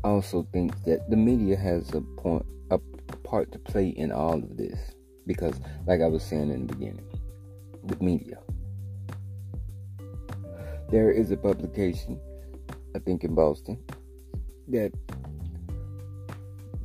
also 0.04 0.46
think 0.52 0.84
that 0.84 1.08
the 1.10 1.16
media 1.16 1.56
has 1.56 1.92
a 1.94 2.00
point, 2.00 2.44
a, 2.70 2.76
a 2.76 3.16
part 3.18 3.52
to 3.52 3.58
play 3.58 3.88
in 3.88 4.10
all 4.12 4.34
of 4.34 4.56
this 4.56 4.78
because, 5.26 5.54
like 5.86 6.00
I 6.00 6.06
was 6.06 6.22
saying 6.22 6.50
in 6.50 6.66
the 6.66 6.74
beginning, 6.74 7.06
the 7.84 7.96
media. 8.02 8.38
There 10.90 11.10
is 11.10 11.30
a 11.30 11.36
publication, 11.36 12.20
I 12.94 12.98
think 12.98 13.24
in 13.24 13.34
Boston, 13.34 13.78
that 14.68 14.92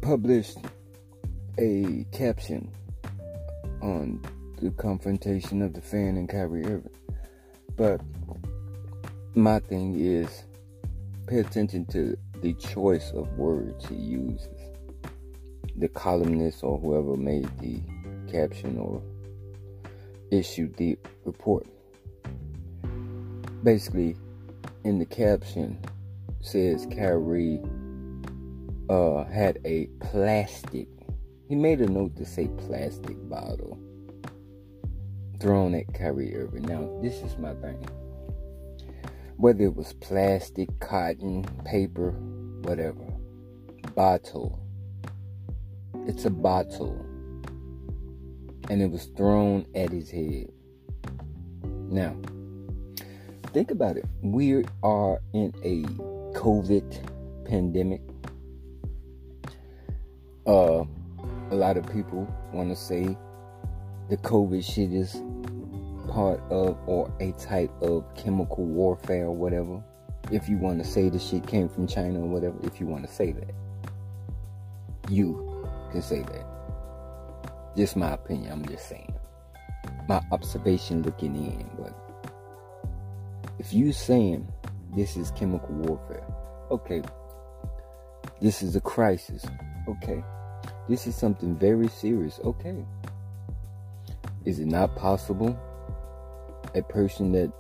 published 0.02 0.60
a 1.58 2.06
caption 2.12 2.72
on 3.82 4.22
the 4.62 4.72
confrontation 4.72 5.62
of 5.62 5.74
the 5.74 5.82
fan 5.82 6.18
and 6.18 6.30
Kyrie 6.30 6.66
Irving. 6.66 6.90
But 7.76 8.02
my 9.36 9.60
thing 9.60 9.96
is 10.00 10.44
pay 11.28 11.40
attention 11.40 11.86
to 11.88 12.18
the 12.42 12.54
choice 12.54 13.12
of 13.12 13.32
words 13.38 13.86
he 13.88 13.96
uses. 13.96 14.48
The 15.78 15.88
columnist 15.90 16.64
or 16.64 16.80
whoever 16.80 17.16
made 17.16 17.50
the 17.60 17.82
caption 18.32 18.78
or 18.78 19.02
issued 20.32 20.76
the 20.78 20.98
report. 21.26 21.68
Basically, 23.64 24.16
in 24.84 25.00
the 25.00 25.06
caption 25.06 25.80
says 26.42 26.88
Kyrie 26.96 27.62
uh, 28.90 29.26
had 29.26 29.60
a 29.66 29.88
plastic. 30.00 30.88
He 31.50 31.56
made 31.56 31.82
a 31.82 31.88
note 31.88 32.16
to 32.18 32.26
say 32.26 32.50
plastic 32.68 33.18
bottle 33.30 33.78
thrown 35.40 35.76
at 35.76 35.94
Kyrie 35.94 36.36
Irving. 36.36 36.64
Now, 36.64 36.90
this 37.02 37.16
is 37.22 37.38
my 37.38 37.54
thing 37.56 37.88
whether 39.38 39.66
it 39.66 39.76
was 39.76 39.94
plastic, 39.94 40.68
cotton, 40.80 41.44
paper, 41.64 42.12
whatever. 42.64 43.06
Bottle. 43.96 44.60
It's 46.08 46.26
a 46.26 46.30
bottle. 46.30 47.06
And 48.70 48.82
it 48.82 48.90
was 48.92 49.06
thrown 49.16 49.66
at 49.76 49.92
his 49.92 50.10
head. 50.10 50.48
Now, 51.90 52.18
think 53.54 53.72
about 53.72 53.98
it. 53.98 54.06
We 54.22 54.66
are 54.84 55.22
in 55.34 55.54
a 55.64 55.84
COVID 56.38 57.46
pandemic. 57.46 58.02
Uh, 60.46 60.84
a 61.52 61.56
lot 61.56 61.78
of 61.78 61.86
people 61.92 62.28
want 62.54 62.70
to 62.70 62.76
say 62.76 63.16
the 64.10 64.18
COVID 64.18 64.64
shit 64.64 64.92
is 64.92 65.22
part 66.08 66.42
of 66.50 66.78
or 66.86 67.12
a 67.20 67.32
type 67.34 67.72
of 67.82 68.04
chemical 68.16 68.66
warfare 68.66 69.26
or 69.26 69.36
whatever. 69.36 69.84
If 70.32 70.50
you 70.50 70.58
want 70.58 70.84
to 70.84 70.90
say 70.90 71.10
the 71.10 71.20
shit 71.20 71.48
came 71.48 71.70
from 71.70 71.88
China 71.88 72.20
or 72.22 72.28
whatever, 72.28 72.58
if 72.64 72.80
you 72.80 72.88
want 72.88 73.08
to 73.08 73.14
say 73.14 73.32
that, 73.32 73.54
you 75.10 75.66
can 75.92 76.02
say 76.02 76.22
that. 76.22 76.46
Just 77.76 77.96
my 77.96 78.14
opinion, 78.14 78.52
I'm 78.52 78.66
just 78.68 78.90
saying. 78.90 79.14
My 80.10 80.22
observation 80.32 81.04
looking 81.04 81.36
in, 81.36 81.70
but 81.78 81.94
if 83.60 83.74
you 83.74 83.92
saying 83.92 84.48
this 84.96 85.16
is 85.16 85.32
chemical 85.32 85.76
warfare, 85.76 86.26
okay, 86.72 87.02
this 88.42 88.62
is 88.62 88.76
a 88.76 88.82
crisis, 88.82 89.46
okay, 89.88 90.24
this 90.90 91.08
is 91.08 91.16
something 91.16 91.56
very 91.56 91.88
serious, 91.88 92.40
okay. 92.44 92.86
Is 94.46 94.60
it 94.60 94.68
not 94.68 94.96
possible 94.96 95.60
a 96.76 96.82
person 96.82 97.32
that 97.34 97.52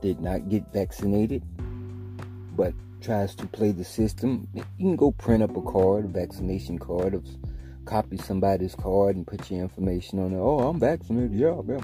did 0.00 0.20
not 0.20 0.48
get 0.48 0.64
vaccinated 0.72 1.42
but 2.56 2.74
tries 3.00 3.34
to 3.34 3.46
play 3.46 3.72
the 3.72 3.84
system, 3.84 4.46
you 4.54 4.64
can 4.78 4.96
go 4.96 5.10
print 5.10 5.42
up 5.42 5.56
a 5.56 5.62
card, 5.62 6.04
a 6.04 6.08
vaccination 6.08 6.78
card, 6.78 7.14
or 7.14 7.22
copy 7.84 8.16
somebody's 8.16 8.74
card 8.74 9.16
and 9.16 9.26
put 9.26 9.50
your 9.50 9.60
information 9.60 10.18
on 10.18 10.32
it. 10.32 10.38
Oh, 10.38 10.60
I'm 10.60 10.78
vaccinated. 10.78 11.32
Yeah, 11.32 11.60
yeah. 11.66 11.80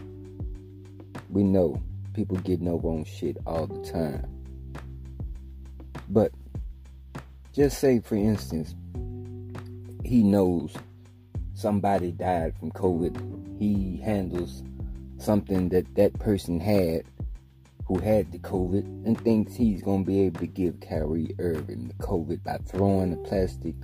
We 1.30 1.42
know 1.42 1.82
people 2.14 2.37
get 2.38 2.61
no 2.61 2.78
wrong 2.78 3.04
shit 3.04 3.37
all 3.47 3.66
the 3.66 3.85
time. 3.90 4.26
But 6.08 6.32
just 7.52 7.78
say, 7.78 8.00
for 8.00 8.14
instance, 8.14 8.75
he 10.04 10.23
knows 10.23 10.75
somebody 11.54 12.12
died 12.12 12.54
from 12.58 12.70
COVID. 12.70 13.58
He 13.58 14.00
handles 14.02 14.62
something 15.18 15.68
that 15.70 15.94
that 15.96 16.18
person 16.18 16.58
had 16.60 17.04
who 17.87 17.98
had 17.98 18.30
the 18.32 18.38
COVID 18.38 18.84
and 19.06 19.18
thinks 19.20 19.54
he's 19.54 19.82
going 19.82 20.04
to 20.04 20.06
be 20.06 20.20
able 20.22 20.40
to 20.40 20.46
give 20.46 20.80
Kyrie 20.80 21.34
Irving 21.38 21.88
the 21.88 22.04
COVID 22.04 22.44
by 22.44 22.58
throwing 22.66 23.14
a 23.14 23.16
plastic 23.16 23.75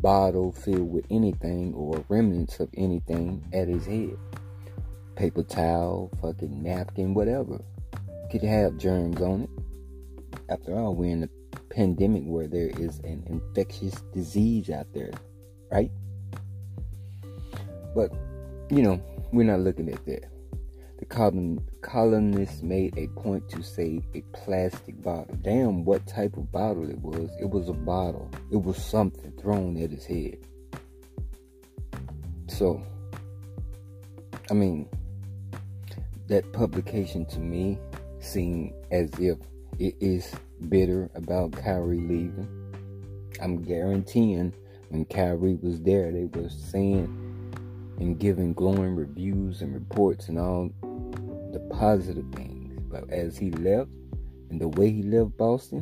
bottle 0.00 0.52
filled 0.52 0.92
with 0.92 1.06
anything 1.10 1.72
or 1.74 2.04
remnants 2.08 2.58
of 2.58 2.68
anything 2.76 3.44
at 3.52 3.68
his 3.68 3.86
head. 3.86 4.16
Paper 5.14 5.44
towel, 5.44 6.10
fucking 6.20 6.62
napkin, 6.62 7.14
whatever. 7.14 7.60
Could 8.30 8.42
have 8.42 8.78
germs 8.78 9.20
on 9.22 9.42
it. 9.42 9.50
After 10.50 10.76
all, 10.76 10.94
we're 10.94 11.12
in 11.12 11.22
a 11.22 11.56
pandemic 11.72 12.24
where 12.24 12.48
there 12.48 12.70
is 12.78 12.98
an 13.00 13.24
infectious 13.26 14.02
disease 14.12 14.70
out 14.70 14.86
there, 14.92 15.12
right? 15.70 15.90
But, 17.94 18.12
you 18.70 18.82
know, 18.82 19.00
we're 19.32 19.44
not 19.44 19.60
looking 19.60 19.88
at 19.88 20.04
that. 20.06 20.35
The 20.98 21.60
colonists 21.82 22.62
made 22.62 22.96
a 22.96 23.06
point 23.08 23.48
to 23.50 23.62
say 23.62 24.00
a 24.14 24.22
plastic 24.32 25.00
bottle. 25.02 25.36
Damn, 25.42 25.84
what 25.84 26.06
type 26.06 26.36
of 26.36 26.50
bottle 26.50 26.88
it 26.88 26.98
was. 27.00 27.30
It 27.40 27.50
was 27.50 27.68
a 27.68 27.74
bottle. 27.74 28.30
It 28.50 28.56
was 28.56 28.82
something 28.82 29.32
thrown 29.32 29.76
at 29.82 29.90
his 29.90 30.06
head. 30.06 30.38
So, 32.48 32.82
I 34.50 34.54
mean, 34.54 34.88
that 36.28 36.50
publication 36.52 37.26
to 37.26 37.40
me 37.40 37.78
seemed 38.20 38.72
as 38.90 39.10
if 39.18 39.38
it 39.78 39.94
is 40.00 40.32
bitter 40.68 41.10
about 41.14 41.52
Kyrie 41.52 42.00
leaving. 42.00 42.48
I'm 43.40 43.62
guaranteeing 43.62 44.54
when 44.88 45.04
Kyrie 45.04 45.58
was 45.62 45.82
there, 45.82 46.10
they 46.10 46.24
were 46.24 46.48
saying 46.48 47.22
and 47.98 48.18
giving 48.18 48.52
glowing 48.52 48.94
reviews 48.94 49.62
and 49.62 49.74
reports 49.74 50.28
and 50.28 50.38
all 50.38 50.70
positive 51.78 52.26
things. 52.34 52.78
But 52.90 53.10
as 53.10 53.36
he 53.36 53.50
left 53.50 53.90
and 54.50 54.60
the 54.60 54.68
way 54.68 54.90
he 54.90 55.02
left 55.02 55.36
Boston, 55.36 55.80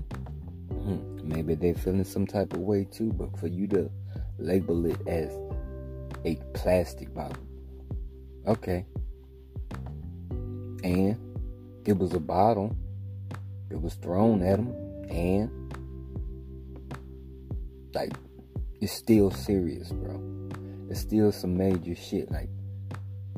hmm, 0.70 1.20
maybe 1.22 1.54
they're 1.54 1.74
feeling 1.74 2.04
some 2.04 2.26
type 2.26 2.52
of 2.52 2.60
way 2.60 2.84
too. 2.84 3.12
But 3.12 3.38
for 3.38 3.46
you 3.46 3.66
to 3.68 3.90
label 4.38 4.86
it 4.86 5.00
as 5.06 5.32
a 6.24 6.36
plastic 6.54 7.14
bottle, 7.14 7.42
okay. 8.46 8.84
And 10.82 11.16
it 11.86 11.96
was 11.96 12.12
a 12.12 12.20
bottle. 12.20 12.76
It 13.70 13.80
was 13.80 13.94
thrown 13.94 14.42
at 14.42 14.58
him, 14.58 14.68
and 15.10 15.50
like 17.94 18.12
it's 18.80 18.92
still 18.92 19.30
serious, 19.30 19.90
bro. 19.90 20.20
It's 20.90 21.00
still 21.00 21.32
some 21.32 21.56
major 21.56 21.94
shit. 21.94 22.30
Like 22.30 22.50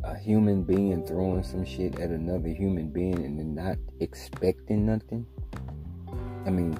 a 0.06 0.16
human 0.16 0.62
being 0.62 1.04
throwing 1.06 1.42
some 1.42 1.64
shit 1.64 1.98
at 1.98 2.10
another 2.10 2.48
human 2.48 2.90
being 2.90 3.24
and 3.24 3.38
then 3.38 3.54
not 3.54 3.76
expecting 4.00 4.86
nothing. 4.86 5.26
I 6.46 6.50
mean, 6.50 6.78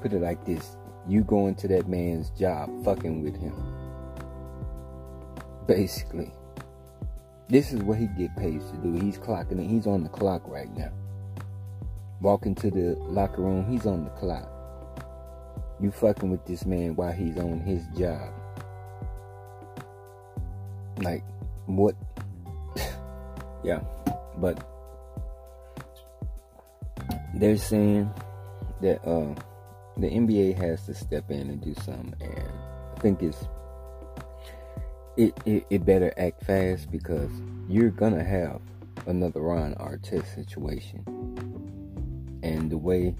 put 0.00 0.12
it 0.12 0.20
like 0.20 0.44
this 0.44 0.76
you 1.08 1.24
going 1.24 1.54
to 1.56 1.68
that 1.68 1.88
man's 1.88 2.30
job 2.30 2.70
fucking 2.84 3.22
with 3.22 3.36
him. 3.36 3.54
Basically. 5.66 6.32
This 7.48 7.72
is 7.72 7.82
what 7.82 7.98
he 7.98 8.06
get 8.06 8.36
paid 8.36 8.60
to 8.60 8.76
do. 8.76 8.92
He's 8.92 9.18
clocking. 9.18 9.68
He's 9.68 9.88
on 9.88 10.04
the 10.04 10.08
clock 10.08 10.42
right 10.46 10.70
now. 10.76 10.92
Walking 12.20 12.54
to 12.56 12.70
the 12.70 12.96
locker 13.00 13.42
room, 13.42 13.68
he's 13.68 13.86
on 13.86 14.04
the 14.04 14.10
clock. 14.10 14.48
You 15.80 15.90
fucking 15.90 16.30
with 16.30 16.44
this 16.44 16.64
man 16.64 16.94
while 16.94 17.12
he's 17.12 17.36
on 17.38 17.58
his 17.60 17.82
job. 17.98 18.32
Like, 21.02 21.24
what 21.66 21.96
yeah, 23.62 23.80
but 24.36 24.66
they're 27.34 27.56
saying 27.56 28.10
that 28.80 29.04
uh, 29.06 29.34
the 29.96 30.08
NBA 30.08 30.56
has 30.56 30.84
to 30.86 30.94
step 30.94 31.30
in 31.30 31.48
and 31.50 31.60
do 31.60 31.74
something, 31.82 32.14
and 32.20 32.52
I 32.96 33.00
think 33.00 33.22
it's 33.22 33.48
it, 35.16 35.34
it, 35.44 35.66
it 35.70 35.84
better 35.84 36.12
act 36.16 36.44
fast 36.44 36.90
because 36.90 37.30
you're 37.68 37.90
gonna 37.90 38.24
have 38.24 38.60
another 39.06 39.40
Ron 39.40 39.74
Artest 39.74 40.34
situation, 40.34 41.04
and 42.42 42.70
the 42.70 42.78
way 42.78 43.14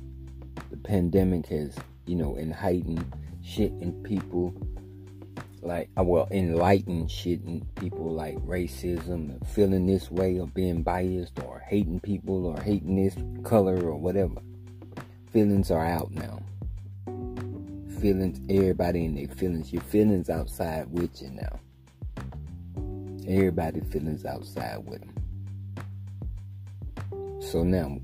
the 0.70 0.76
pandemic 0.76 1.46
has 1.46 1.76
you 2.06 2.16
know 2.16 2.36
and 2.36 2.52
heightened 2.52 3.04
shit 3.42 3.72
in 3.80 3.92
people 4.02 4.54
like 5.62 5.88
uh, 5.98 6.02
well 6.02 6.28
enlighten 6.30 7.06
shit 7.08 7.40
people 7.76 8.12
like 8.12 8.36
racism 8.38 9.30
and 9.30 9.46
feeling 9.48 9.86
this 9.86 10.10
way 10.10 10.38
or 10.38 10.46
being 10.48 10.82
biased 10.82 11.38
or 11.40 11.60
hating 11.60 12.00
people 12.00 12.46
or 12.46 12.60
hating 12.60 12.96
this 12.96 13.16
color 13.44 13.76
or 13.76 13.96
whatever. 13.96 14.40
Feelings 15.32 15.70
are 15.70 15.86
out 15.86 16.10
now. 16.10 16.42
Feelings 18.00 18.40
everybody 18.48 19.04
in 19.04 19.14
their 19.14 19.28
feelings. 19.28 19.72
Your 19.72 19.82
feelings 19.82 20.30
outside 20.30 20.90
with 20.90 21.20
you 21.22 21.30
now. 21.30 21.60
Everybody 23.28 23.80
feelings 23.80 24.24
outside 24.24 24.78
with 24.78 25.00
them 25.00 25.20
so 27.50 27.64
now 27.64 27.98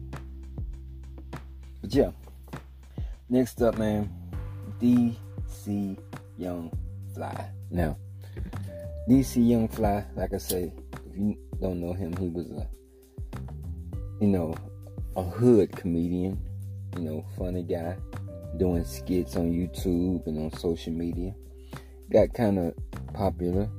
but 1.80 1.94
yeah. 1.94 2.10
Next 3.28 3.62
up 3.62 3.78
man 3.78 4.10
dc 4.80 5.98
young 6.36 6.70
Fly. 7.16 7.50
Now, 7.70 7.96
DC 9.08 9.48
Young 9.48 9.68
Fly, 9.68 10.04
like 10.16 10.34
I 10.34 10.38
say, 10.38 10.70
if 11.06 11.16
you 11.16 11.38
don't 11.62 11.80
know 11.80 11.94
him, 11.94 12.14
he 12.18 12.28
was 12.28 12.50
a, 12.50 12.68
you 14.20 14.28
know, 14.28 14.54
a 15.16 15.22
hood 15.22 15.72
comedian, 15.72 16.38
you 16.94 17.02
know, 17.02 17.24
funny 17.38 17.62
guy, 17.62 17.96
doing 18.58 18.84
skits 18.84 19.34
on 19.36 19.50
YouTube 19.50 20.26
and 20.26 20.38
on 20.38 20.58
social 20.58 20.92
media. 20.92 21.34
Got 22.12 22.34
kind 22.34 22.58
of 22.58 22.74
popular, 23.14 23.70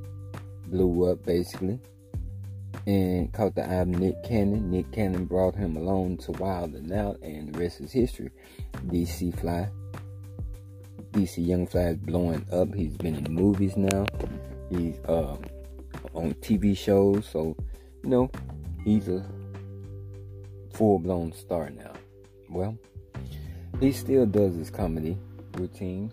blew 0.65 1.11
up 1.11 1.23
basically, 1.23 1.79
and 2.87 3.31
caught 3.33 3.53
the 3.53 3.69
eye 3.69 3.81
of 3.81 3.87
Nick 3.87 4.15
Cannon. 4.23 4.71
Nick 4.71 4.91
Cannon 4.91 5.25
brought 5.25 5.53
him 5.53 5.77
along 5.77 6.17
to 6.17 6.31
Wild 6.31 6.75
'N 6.75 6.91
Out, 6.91 7.21
and 7.21 7.53
the 7.53 7.59
rest 7.59 7.81
is 7.81 7.91
history. 7.91 8.31
DC 8.87 9.31
Fly 9.35 9.69
DC 11.17 11.47
Young 11.47 11.65
Fly 11.65 11.95
blowing 11.95 12.45
up. 12.51 12.75
He's 12.75 12.95
been 12.95 13.15
in 13.15 13.33
movies 13.33 13.75
now. 13.75 14.05
He's 14.69 14.99
uh, 15.07 15.35
on 16.13 16.35
TV 16.41 16.77
shows. 16.77 17.25
So, 17.25 17.55
you 18.03 18.09
know, 18.09 18.29
he's 18.83 19.07
a 19.07 19.25
full 20.73 20.99
blown 20.99 21.33
star 21.33 21.71
now. 21.71 21.93
Well, 22.51 22.77
he 23.79 23.91
still 23.93 24.27
does 24.27 24.55
his 24.55 24.69
comedy 24.69 25.17
routine. 25.53 26.11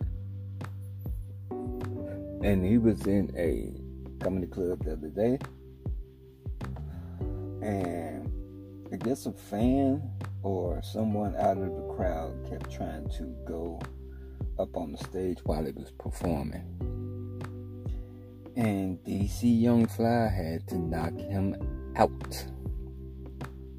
And 1.51 2.64
he 2.64 2.79
was 2.79 3.07
in 3.07 3.31
a 3.37 4.25
comedy 4.25 4.47
club 4.47 4.85
the 4.85 4.93
other 4.93 5.09
day. 5.09 5.38
And 7.61 8.31
I 8.90 8.97
guess 8.97 9.27
a 9.27 9.33
fan 9.33 10.03
or 10.43 10.81
someone 10.83 11.37
out 11.37 11.59
of 11.59 11.77
the 11.77 11.95
crowd 11.95 12.35
kept 12.49 12.73
trying 12.73 13.11
to 13.19 13.25
go 13.47 13.79
up 14.59 14.77
on 14.77 14.93
the 14.93 14.99
stage 14.99 15.38
while 15.45 15.67
it 15.67 15.77
was 15.77 15.90
performing. 15.99 16.62
And 18.57 18.99
DC 19.05 19.61
Young 19.61 19.87
Fly 19.87 20.29
had 20.29 20.67
to 20.69 20.79
knock 20.79 21.12
him 21.19 21.57
out. 21.97 22.45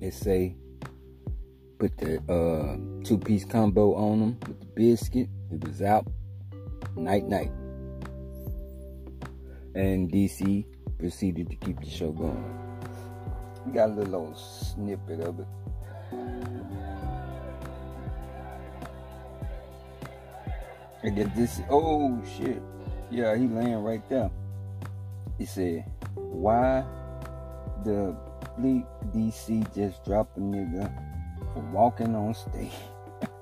It 0.01 0.13
say 0.13 0.55
put 1.79 1.97
the 1.97 2.17
uh, 2.31 3.03
two 3.05 3.17
piece 3.17 3.45
combo 3.45 3.95
on 3.95 4.19
him 4.19 4.39
with 4.47 4.59
the 4.59 4.65
biscuit. 4.65 5.29
It 5.51 5.65
was 5.65 5.81
out 5.81 6.07
night 6.95 7.25
night. 7.25 7.51
And 9.75 10.11
DC 10.11 10.65
proceeded 10.97 11.49
to 11.49 11.55
keep 11.57 11.79
the 11.79 11.89
show 11.89 12.11
going. 12.11 12.43
Got 13.73 13.89
a 13.89 13.93
little 13.93 14.35
snippet 14.35 15.19
of 15.21 15.39
it. 15.39 15.47
I 21.05 21.09
get 21.09 21.35
this. 21.35 21.61
Oh 21.69 22.17
shit! 22.25 22.63
Yeah, 23.11 23.37
he 23.37 23.45
laying 23.45 23.85
right 23.85 24.01
there. 24.09 24.31
He 25.37 25.45
said, 25.45 25.85
"Why 26.15 26.81
the 27.85 28.17
bleak 28.57 28.85
DC 29.13 29.61
just 29.75 30.03
drop 30.03 30.35
a 30.35 30.39
nigga 30.39 30.89
for 31.53 31.61
walking 31.69 32.15
on 32.15 32.33
stage?" 32.33 32.73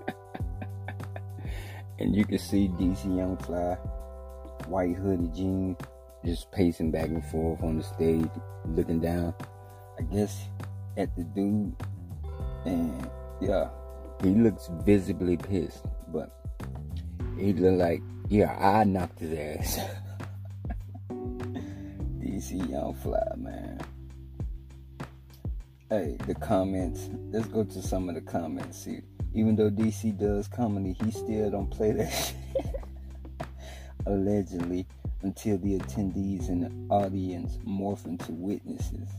and 2.00 2.14
you 2.14 2.26
can 2.26 2.38
see 2.38 2.68
DC 2.68 3.08
Young 3.16 3.38
Fly, 3.38 3.76
white 4.68 4.98
hoodie 4.98 5.32
jeans, 5.32 5.78
just 6.26 6.52
pacing 6.52 6.92
back 6.92 7.08
and 7.08 7.24
forth 7.32 7.64
on 7.64 7.78
the 7.78 7.84
stage, 7.84 8.28
looking 8.76 9.00
down. 9.00 9.34
I 9.98 10.02
guess 10.02 10.50
at 10.98 11.16
the 11.16 11.24
dude, 11.24 11.74
and 12.66 13.10
yeah, 13.40 13.70
he 14.22 14.32
looks 14.32 14.70
visibly 14.84 15.38
pissed, 15.38 15.86
but 16.12 16.43
he 17.44 17.54
looked 17.54 17.78
like, 17.78 18.02
yeah, 18.30 18.58
I 18.58 18.86
knocked 18.86 19.20
his 19.20 19.34
ass. 19.38 19.80
DC 21.10 22.70
Young 22.70 22.94
Fly, 22.96 23.20
man. 23.36 23.82
Hey, 25.90 26.18
the 26.26 26.36
comments. 26.36 27.10
Let's 27.32 27.48
go 27.48 27.66
to 27.66 27.82
some 27.82 28.08
of 28.08 28.16
the 28.16 28.22
comments. 28.22 28.86
See, 28.86 29.02
even 29.34 29.58
though 29.58 29.70
DC 29.70 30.18
does 30.18 30.48
comedy, 30.48 30.94
he 31.04 31.12
still 31.12 31.52
don't 31.52 31.70
play 31.70 31.92
that 31.92 32.10
shit. 32.12 32.38
Allegedly, 34.06 34.88
until 35.22 35.58
the 35.58 35.80
attendees 35.80 36.48
and 36.48 36.64
the 36.64 36.94
audience 36.94 37.58
morph 37.68 38.06
into 38.06 38.32
witnesses. 38.32 39.10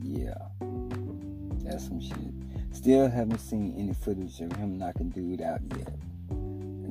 Yeah, 0.00 0.34
that's 1.64 1.86
some 1.88 2.00
shit. 2.00 2.16
Still 2.72 3.08
haven't 3.08 3.38
seen 3.38 3.74
any 3.76 3.94
footage 3.94 4.40
of 4.40 4.52
him 4.52 4.78
knocking 4.78 5.10
dude 5.10 5.40
out 5.40 5.60
yet. 5.76 5.94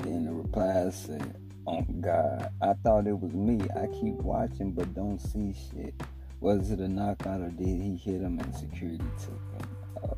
Then 0.03 0.25
the 0.25 0.33
replies 0.33 1.05
say, 1.05 1.21
Oh 1.65 1.81
God, 2.01 2.51
I 2.61 2.73
thought 2.83 3.07
it 3.07 3.17
was 3.17 3.33
me. 3.33 3.61
I 3.75 3.87
keep 3.87 4.15
watching 4.15 4.71
but 4.73 4.93
don't 4.93 5.19
see 5.19 5.55
shit. 5.71 5.93
Was 6.41 6.71
it 6.71 6.79
a 6.79 6.87
knockout 6.89 7.39
or 7.39 7.49
did 7.49 7.65
he 7.65 7.95
hit 7.95 8.21
him 8.21 8.37
and 8.39 8.53
security 8.53 9.05
took 9.17 9.39
him? 9.53 9.67
Oh, 10.03 10.17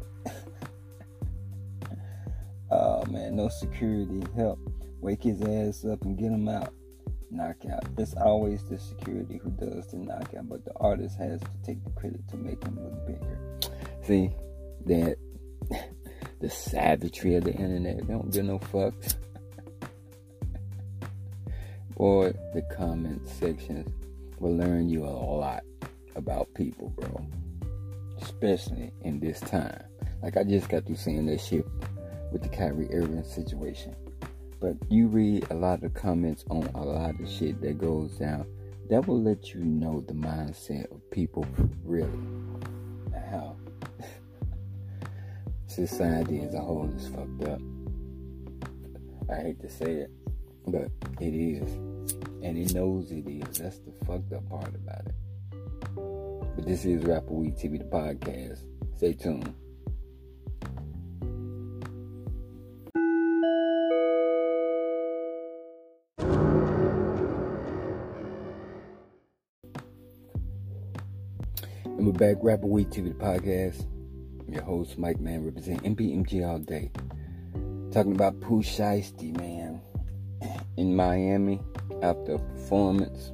oh 2.76 3.06
man, 3.06 3.36
no 3.36 3.48
security 3.50 4.24
help. 4.36 4.60
Wake 5.02 5.21
his 5.21 5.39
ass 5.43 5.86
up 5.86 6.02
and 6.02 6.17
get 6.17 6.32
him 6.32 6.48
out. 6.48 6.74
Knockout. 7.30 7.84
It's 8.00 8.15
always 8.15 8.63
the 8.63 8.80
security 8.80 9.39
who 9.43 9.52
does 9.52 9.91
the 9.91 9.98
knockout, 9.98 10.50
but 10.50 10.65
the 10.65 10.74
artist 10.78 11.15
has 11.19 11.41
to 11.41 11.48
take 11.63 11.84
the 11.84 11.91
credit 11.91 12.28
to 12.30 12.38
make 12.38 12.63
him 12.63 12.80
look 12.82 13.06
bigger. 13.06 13.60
See, 14.02 14.32
that 14.88 15.17
the 16.39 16.50
savagery 16.50 17.36
of 17.36 17.43
the 17.43 17.54
internet. 17.54 18.08
They 18.08 18.13
don't 18.13 18.32
give 18.32 18.45
no 18.45 18.58
fucks. 18.58 19.15
Or 21.95 22.34
the 22.53 22.62
comment 22.75 23.27
sections 23.27 23.89
will 24.39 24.55
learn 24.55 24.89
you 24.89 25.05
a 25.05 25.08
lot 25.08 25.63
about 26.15 26.53
people, 26.53 26.89
bro. 26.89 27.25
Especially 28.21 28.91
in 29.01 29.19
this 29.19 29.39
time. 29.39 29.84
Like 30.21 30.38
I 30.38 30.43
just 30.43 30.69
got 30.69 30.86
through 30.86 30.95
seeing 30.95 31.25
that 31.27 31.39
shit 31.39 31.65
with 32.31 32.41
the 32.41 32.49
Kyrie 32.49 32.91
Irving 32.91 33.23
situation. 33.23 33.95
But 34.60 34.75
you 34.89 35.08
read 35.08 35.45
a 35.51 35.53
lot 35.53 35.84
of 35.84 35.93
comments 35.93 36.43
on 36.49 36.67
a 36.73 36.84
lot 36.84 37.19
of 37.19 37.29
shit 37.29 37.62
that 37.62 37.77
goes 37.77 38.12
down. 38.17 38.45
That 38.89 39.08
will 39.08 39.21
let 39.21 39.53
you 39.53 39.63
know 39.63 40.03
the 40.08 40.13
mindset 40.13 40.91
of 40.91 41.10
people 41.12 41.45
really. 41.84 42.10
How 43.29 43.55
society 45.67 46.41
as 46.41 46.53
a 46.53 46.60
whole 46.60 46.91
is 46.95 47.08
fucked 47.08 47.43
up. 47.49 47.62
I 49.29 49.41
hate 49.41 49.60
to 49.62 49.69
say 49.69 49.91
it, 49.93 50.12
but 50.67 50.89
it 51.19 51.34
is. 51.34 51.71
And 52.43 52.58
he 52.58 52.65
knows 52.73 53.12
it 53.12 53.28
is. 53.28 53.58
That's 53.58 53.80
the 53.80 53.91
fucked 54.06 54.34
up 54.34 54.47
part 54.49 54.73
about 54.75 55.06
it. 55.08 55.15
But 56.56 56.65
this 56.65 56.86
is 56.86 57.04
Rapper 57.04 57.34
Weed 57.34 57.56
TV, 57.56 57.80
the 57.80 57.86
podcast. 57.86 58.60
Stay 58.97 59.13
tuned. 59.13 59.54
And 71.97 72.06
we're 72.06 72.12
back, 72.13 72.38
Rapper 72.41 72.67
Weed 72.67 72.89
TV, 72.89 73.17
the 73.17 73.23
podcast. 73.23 73.88
I'm 74.47 74.54
your 74.54 74.63
host, 74.63 74.97
Mike 74.97 75.19
Man, 75.19 75.43
representing 75.43 75.95
MPMG 75.95 76.47
all 76.47 76.60
day. 76.60 76.91
Talking 77.91 78.13
about 78.13 78.39
Pooh 78.41 78.62
Shiesty, 78.62 79.36
man. 79.38 79.55
In 80.77 80.95
Miami, 80.95 81.61
after 82.01 82.33
a 82.33 82.39
performance, 82.39 83.31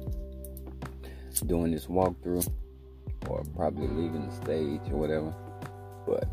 doing 1.46 1.72
this 1.72 1.86
walkthrough, 1.86 2.48
or 3.28 3.42
probably 3.56 3.88
leaving 3.88 4.28
the 4.28 4.34
stage 4.36 4.80
or 4.90 4.96
whatever. 4.96 5.34
But 6.06 6.28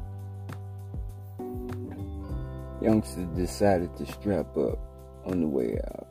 youngsters 2.81 3.25
decided 3.35 3.95
to 3.97 4.05
strap 4.05 4.55
up 4.57 4.79
on 5.25 5.41
the 5.41 5.47
way 5.47 5.79
out. 5.87 6.07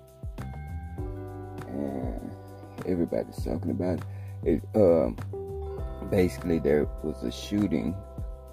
And 1.68 2.34
everybody's 2.86 3.36
talking 3.44 3.70
about 3.70 4.00
it. 4.44 4.62
it 4.74 4.80
uh, 4.80 5.10
basically, 6.10 6.58
there 6.58 6.86
was 7.02 7.22
a 7.22 7.30
shooting 7.30 7.94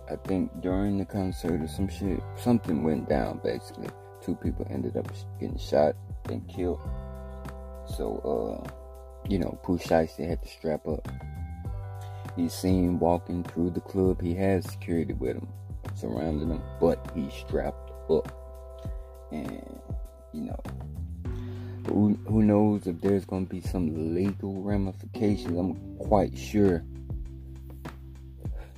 I 0.10 0.16
think 0.18 0.62
during 0.62 1.00
the 1.00 1.06
concert 1.06 1.62
or 1.62 1.68
some 1.68 1.88
shit, 1.88 2.22
something 2.38 2.84
went 2.84 3.10
down 3.10 3.40
basically. 3.44 3.90
Two 4.22 4.36
people 4.36 4.68
ended 4.70 4.98
up 4.98 5.08
getting 5.40 5.58
shot 5.58 5.96
and 6.30 6.48
killed. 6.48 6.82
So, 7.88 8.64
uh, 8.66 8.70
you 9.30 9.40
know, 9.40 9.58
Pooh 9.64 9.78
Shiesty 9.78 10.28
had 10.28 10.42
to 10.44 10.50
strap 10.50 10.88
up. 10.88 11.08
He's 12.36 12.54
seen 12.54 13.00
walking 13.00 13.44
through 13.44 13.72
the 13.72 13.82
club. 13.82 14.22
He 14.22 14.34
has 14.36 14.66
security 14.66 15.14
with 15.14 15.38
him, 15.38 15.48
surrounding 15.96 16.50
him, 16.50 16.62
but 16.80 17.10
he's 17.16 17.34
strapped 17.34 17.92
up. 18.10 18.32
And, 19.32 19.80
you 20.34 20.42
know, 20.42 20.60
who, 21.88 22.18
who 22.28 22.44
knows 22.44 22.88
if 22.88 23.00
there's 23.02 23.26
going 23.26 23.48
to 23.48 23.50
be 23.50 23.62
some 23.62 24.16
legal 24.16 24.62
ramifications. 24.62 25.58
I'm 25.58 25.98
quite 25.98 26.38
sure 26.38 26.84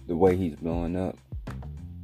the 0.08 0.16
way 0.16 0.36
he's 0.36 0.56
blowing 0.56 0.96
up, 0.96 1.18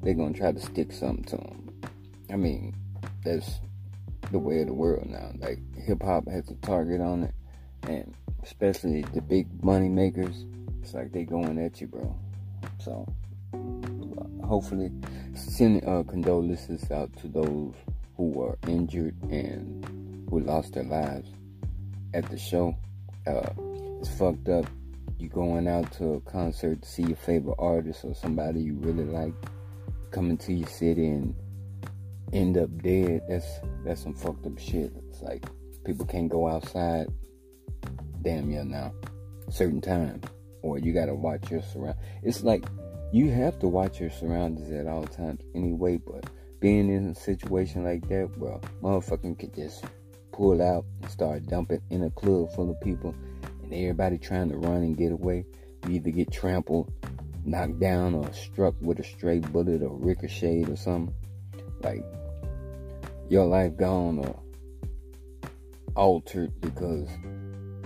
they're 0.01 0.13
gonna 0.13 0.33
try 0.33 0.51
to 0.51 0.59
stick 0.59 0.91
something 0.91 1.23
to 1.23 1.37
him. 1.37 1.81
I 2.29 2.35
mean, 2.35 2.75
that's 3.23 3.59
the 4.33 4.39
way 4.39 4.59
of 4.61 4.67
the 4.67 4.73
world 4.73 5.07
now. 5.09 5.31
Like 5.37 5.59
hip 5.77 6.03
hop 6.03 6.27
has 6.27 6.49
a 6.49 6.55
target 6.55 6.99
on 6.99 7.23
it, 7.23 7.33
and 7.87 8.13
especially 8.43 9.03
the 9.13 9.21
big 9.21 9.47
money 9.63 9.87
makers, 9.87 10.45
it's 10.81 10.93
like 10.93 11.13
they 11.13 11.23
going 11.23 11.57
at 11.63 11.79
you, 11.79 11.87
bro. 11.87 12.13
So 12.79 13.07
hopefully, 14.43 14.91
send 15.35 15.87
uh, 15.87 16.03
condolences 16.03 16.91
out 16.91 17.15
to 17.17 17.27
those 17.27 17.73
who 18.17 18.29
were 18.31 18.57
injured 18.67 19.15
and 19.23 20.27
who 20.29 20.39
lost 20.41 20.73
their 20.73 20.83
lives 20.83 21.29
at 22.13 22.29
the 22.29 22.37
show. 22.37 22.75
Uh, 23.25 23.49
it's 24.01 24.09
fucked 24.09 24.49
up 24.49 24.65
you 25.19 25.29
going 25.29 25.69
out 25.69 25.89
to 25.93 26.15
a 26.15 26.21
concert 26.21 26.81
to 26.81 26.89
see 26.89 27.03
your 27.03 27.15
favorite 27.15 27.55
artist 27.57 28.03
or 28.03 28.13
somebody 28.13 28.59
you 28.59 28.73
really 28.73 29.05
like 29.05 29.33
coming 30.11 30.37
to 30.37 30.51
your 30.51 30.67
city 30.67 31.07
and 31.07 31.33
end 32.33 32.57
up 32.57 32.69
dead, 32.81 33.21
that's 33.29 33.59
that's 33.85 34.03
some 34.03 34.13
fucked 34.13 34.45
up 34.45 34.57
shit. 34.57 34.91
It's 35.09 35.21
like 35.21 35.45
people 35.85 36.05
can't 36.05 36.29
go 36.29 36.47
outside 36.47 37.07
damn 38.21 38.49
near 38.49 38.63
now. 38.63 38.93
Certain 39.49 39.81
times. 39.81 40.25
Or 40.61 40.79
you 40.79 40.93
gotta 40.93 41.13
watch 41.13 41.51
your 41.51 41.61
surround 41.61 41.97
it's 42.23 42.43
like 42.43 42.65
you 43.11 43.29
have 43.29 43.59
to 43.59 43.67
watch 43.67 43.99
your 43.99 44.09
surroundings 44.09 44.71
at 44.71 44.87
all 44.87 45.05
times 45.05 45.41
anyway, 45.53 45.97
but 45.97 46.29
being 46.59 46.89
in 46.89 47.09
a 47.09 47.15
situation 47.15 47.83
like 47.83 48.07
that, 48.07 48.31
well, 48.37 48.61
motherfucking 48.81 49.37
could 49.37 49.53
just 49.53 49.85
pull 50.31 50.61
out 50.61 50.85
and 51.01 51.11
start 51.11 51.45
dumping 51.45 51.81
in 51.89 52.03
a 52.03 52.09
club 52.09 52.51
full 52.55 52.71
of 52.71 52.81
people 52.81 53.13
and 53.61 53.73
everybody 53.73 54.17
trying 54.17 54.49
to 54.49 54.57
run 54.57 54.77
and 54.77 54.97
get 54.97 55.11
away, 55.11 55.45
you 55.87 55.95
either 55.95 56.11
get 56.11 56.31
trampled, 56.31 56.91
knocked 57.45 57.79
down, 57.79 58.15
or 58.15 58.31
struck 58.33 58.73
with 58.81 58.99
a 58.99 59.03
stray 59.03 59.39
bullet 59.39 59.81
or 59.83 59.95
ricocheted 59.97 60.69
or 60.69 60.75
something. 60.75 61.13
Like 61.81 62.03
your 63.29 63.45
life 63.45 63.75
gone 63.77 64.19
or 64.19 64.39
altered 65.95 66.51
because 66.61 67.09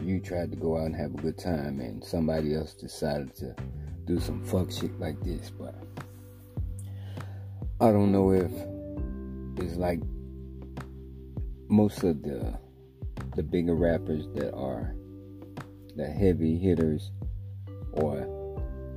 you 0.01 0.19
tried 0.19 0.51
to 0.51 0.57
go 0.57 0.77
out 0.77 0.85
and 0.85 0.95
have 0.95 1.13
a 1.13 1.17
good 1.17 1.37
time 1.37 1.79
and 1.79 2.03
somebody 2.03 2.55
else 2.55 2.73
decided 2.73 3.35
to 3.35 3.55
do 4.05 4.19
some 4.19 4.43
fuck 4.43 4.71
shit 4.71 4.97
like 4.99 5.19
this. 5.21 5.51
But 5.51 5.75
I 7.81 7.91
don't 7.91 8.11
know 8.11 8.31
if 8.31 8.51
it's 9.61 9.75
like 9.75 9.99
most 11.67 12.03
of 12.03 12.21
the 12.23 12.57
the 13.35 13.43
bigger 13.43 13.75
rappers 13.75 14.27
that 14.35 14.53
are 14.53 14.95
the 15.95 16.07
heavy 16.07 16.57
hitters 16.57 17.11
or 17.91 18.15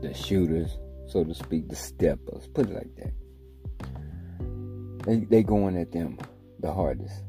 the 0.03 0.15
shooters, 0.15 0.79
so 1.07 1.25
to 1.25 1.35
speak, 1.35 1.69
the 1.69 1.77
steppers, 1.77 2.47
put 2.55 2.69
it 2.69 2.75
like 2.75 2.95
that. 2.97 3.13
They 5.05 5.17
they 5.19 5.43
going 5.43 5.77
at 5.77 5.93
them 5.93 6.19
the 6.61 6.73
hardest. 6.73 7.23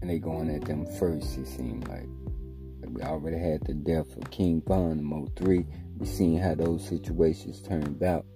And 0.00 0.10
they 0.10 0.18
going 0.18 0.50
at 0.50 0.64
them 0.64 0.86
first, 0.98 1.38
it 1.38 1.46
seemed 1.46 1.88
like. 1.88 2.08
We 2.92 3.02
already 3.02 3.38
had 3.38 3.64
the 3.64 3.74
death 3.74 4.16
of 4.16 4.30
King 4.30 4.62
Von 4.66 4.98
in 4.98 5.04
Mo 5.04 5.28
3. 5.36 5.64
We 5.96 6.06
seen 6.06 6.38
how 6.38 6.54
those 6.54 6.86
situations 6.86 7.62
turned 7.62 8.02
out. 8.02 8.26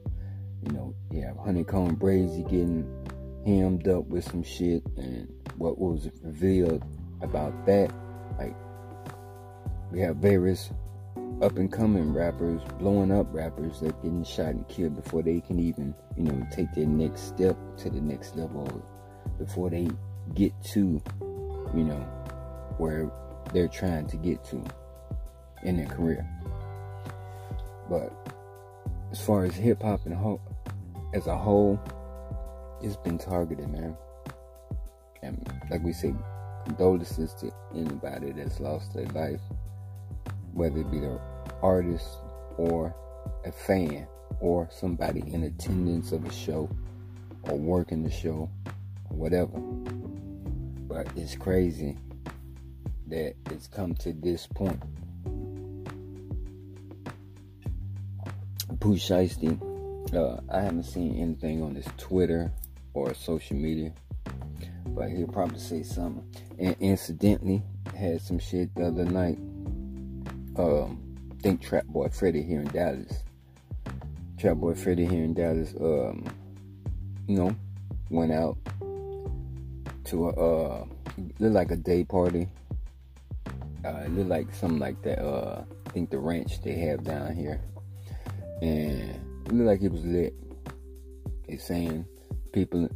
You 0.62 0.72
know, 0.72 0.94
have 1.20 1.37
Honeycomb 1.37 1.96
Brazy 1.96 2.48
getting 2.48 2.88
hemmed 3.44 3.87
up 3.88 4.07
with 4.07 4.24
some 4.24 4.42
shit 4.42 4.83
and 4.96 5.29
what 5.57 5.79
was 5.79 6.09
revealed 6.22 6.85
about 7.20 7.66
that. 7.66 7.92
Like 8.38 8.57
we 9.92 10.00
have 10.00 10.16
various 10.16 10.70
up 11.42 11.59
and 11.59 11.70
coming 11.70 12.14
rappers, 12.14 12.62
blowing 12.79 13.12
up 13.12 13.27
rappers 13.31 13.81
that 13.81 14.03
getting 14.03 14.25
shot 14.25 14.46
and 14.46 14.66
killed 14.68 14.96
before 14.96 15.22
they 15.22 15.40
can 15.40 15.59
even, 15.59 15.94
you 16.16 16.25
know, 16.25 16.46
take 16.51 16.72
their 16.75 16.87
next 16.87 17.22
step 17.22 17.57
to 17.77 17.90
the 17.90 18.01
next 18.01 18.37
level, 18.37 18.66
before 19.38 19.68
they 19.68 19.88
get 20.35 20.53
to, 20.64 21.03
you 21.75 21.85
know, 21.85 22.01
where 22.79 23.11
they're 23.53 23.68
trying 23.68 24.07
to 24.07 24.16
get 24.16 24.42
to 24.44 24.62
in 25.62 25.77
their 25.77 25.87
career. 25.87 26.27
But 27.90 28.12
as 29.12 29.20
far 29.20 29.44
as 29.44 29.55
hip 29.55 29.83
hop 29.83 30.07
and 30.07 30.14
ho- 30.14 30.40
as 31.12 31.27
a 31.27 31.37
whole, 31.37 31.79
it's 32.83 32.96
been 32.96 33.18
targeted, 33.18 33.68
man. 33.68 33.96
And 35.22 35.46
like 35.70 35.83
we 35.83 35.92
say, 35.92 36.14
condolences 36.64 37.35
to 37.35 37.53
anybody 37.75 38.33
that's 38.33 38.59
lost 38.59 38.94
their 38.94 39.07
life, 39.07 39.40
whether 40.57 40.81
it 40.81 40.90
be 40.90 40.99
the 40.99 41.21
artist 41.62 42.07
or 42.57 42.95
a 43.45 43.53
fan 43.53 44.07
or 44.40 44.69
somebody 44.73 45.21
in 45.33 45.45
attendance 45.45 46.12
of 46.12 46.25
a 46.25 46.33
show 46.33 46.69
or 47.42 47.57
working 47.57 48.03
the 48.03 48.11
show 48.11 48.51
or 49.11 49.16
whatever. 49.16 49.59
But 50.88 51.09
it's 51.16 51.37
crazy 51.37 51.97
that 53.09 53.35
it's 53.51 53.66
come 53.66 53.95
to 53.97 54.12
this 54.12 54.47
point. 54.47 54.83
Pooh 58.81 58.99
uh, 60.14 60.40
I 60.51 60.61
haven't 60.61 60.85
seen 60.85 61.19
anything 61.21 61.62
on 61.62 61.75
his 61.75 61.87
Twitter 61.97 62.53
or 62.95 63.12
social 63.14 63.57
media, 63.57 63.92
but 64.87 65.11
he'll 65.11 65.27
probably 65.27 65.59
say 65.59 65.83
something. 65.83 66.25
And 66.59 66.77
incidentally, 66.81 67.62
had 67.97 68.21
some 68.21 68.38
shit 68.38 68.75
the 68.75 68.87
other 68.87 69.05
night. 69.05 69.38
Um, 70.59 71.07
think 71.47 71.62
Trap 71.62 71.85
Boy 71.87 72.09
Freddy 72.09 72.42
here 72.42 72.61
in 72.61 72.66
Dallas. 72.69 73.23
Trap 74.38 74.57
Boy 74.57 74.75
Freddy 74.75 75.07
here 75.07 75.23
in 75.23 75.33
Dallas, 75.33 75.75
um, 75.81 76.25
you 77.29 77.37
know, 77.37 77.55
went 78.11 78.33
out 78.33 78.57
to 80.05 80.29
a 80.29 80.31
uh, 80.31 80.85
looked 81.38 81.55
like 81.55 81.71
a 81.71 81.77
day 81.77 82.05
party. 82.05 82.49
Uh, 83.85 84.03
it 84.05 84.12
looked 84.12 84.29
like 84.29 84.53
something 84.53 84.81
like 84.81 85.01
that. 85.03 85.25
Uh, 85.25 85.64
I 85.87 85.90
think 85.90 86.11
the 86.11 86.19
ranch 86.19 86.61
they 86.62 86.75
have 86.75 87.05
down 87.05 87.35
here, 87.35 87.61
and 88.61 89.01
it 89.47 89.53
looked 89.53 89.69
like 89.69 89.83
it 89.83 89.92
was 89.92 90.05
lit. 90.05 90.35
They 91.47 91.59
saying 91.59 92.05
people 92.53 92.88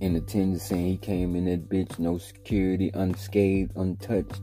in 0.00 0.16
attendance 0.16 0.62
saying 0.62 0.86
he 0.86 0.96
came 0.96 1.34
in 1.34 1.46
that 1.46 1.68
bitch, 1.68 1.98
no 1.98 2.18
security, 2.18 2.90
unscathed, 2.94 3.72
untouched, 3.74 4.42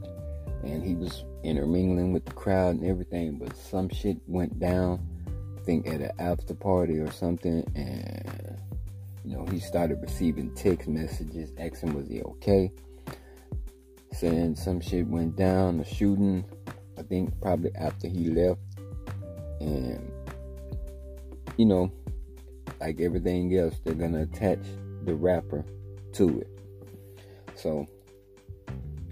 and 0.64 0.84
he 0.84 0.96
was 0.96 1.24
intermingling 1.44 2.14
with 2.14 2.26
the 2.26 2.34
crowd 2.34 2.76
and 2.76 2.86
everything. 2.86 3.38
But 3.38 3.56
some 3.56 3.90
shit 3.90 4.18
went 4.28 4.60
down. 4.60 5.06
I 5.58 5.62
think 5.62 5.88
at 5.88 6.02
an 6.02 6.12
after 6.20 6.54
party 6.54 6.98
or 7.00 7.12
something, 7.12 7.64
and 7.76 8.58
you 9.26 9.36
know 9.36 9.46
he 9.46 9.60
started 9.60 10.02
receiving 10.02 10.54
text 10.56 10.88
messages 10.88 11.52
asking 11.58 11.94
was 11.94 12.08
he 12.08 12.22
okay 12.22 12.72
saying 14.18 14.56
some 14.56 14.82
shit 14.82 15.08
went 15.08 15.36
down, 15.36 15.80
a 15.80 15.86
shooting, 15.86 16.44
I 16.98 17.04
think 17.04 17.40
probably 17.40 17.72
after 17.76 18.08
he 18.08 18.30
left. 18.30 18.60
And, 19.60 20.12
you 21.58 21.66
know, 21.66 21.92
like 22.80 23.00
everything 23.00 23.56
else, 23.56 23.76
they're 23.84 23.94
to 23.94 24.22
attach 24.22 24.60
the 25.04 25.14
rapper 25.14 25.64
to 26.14 26.40
it. 26.40 26.50
So, 27.56 27.86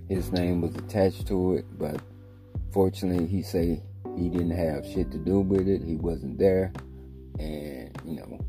his 0.09 0.31
name 0.31 0.61
was 0.61 0.75
attached 0.75 1.27
to 1.27 1.55
it, 1.55 1.65
but 1.77 1.99
fortunately, 2.71 3.27
he 3.27 3.41
say 3.41 3.81
he 4.17 4.29
didn't 4.29 4.51
have 4.51 4.85
shit 4.85 5.11
to 5.11 5.17
do 5.17 5.41
with 5.41 5.67
it. 5.67 5.81
He 5.83 5.95
wasn't 5.95 6.37
there. 6.37 6.71
And, 7.39 7.91
you 8.05 8.15
know, 8.15 8.45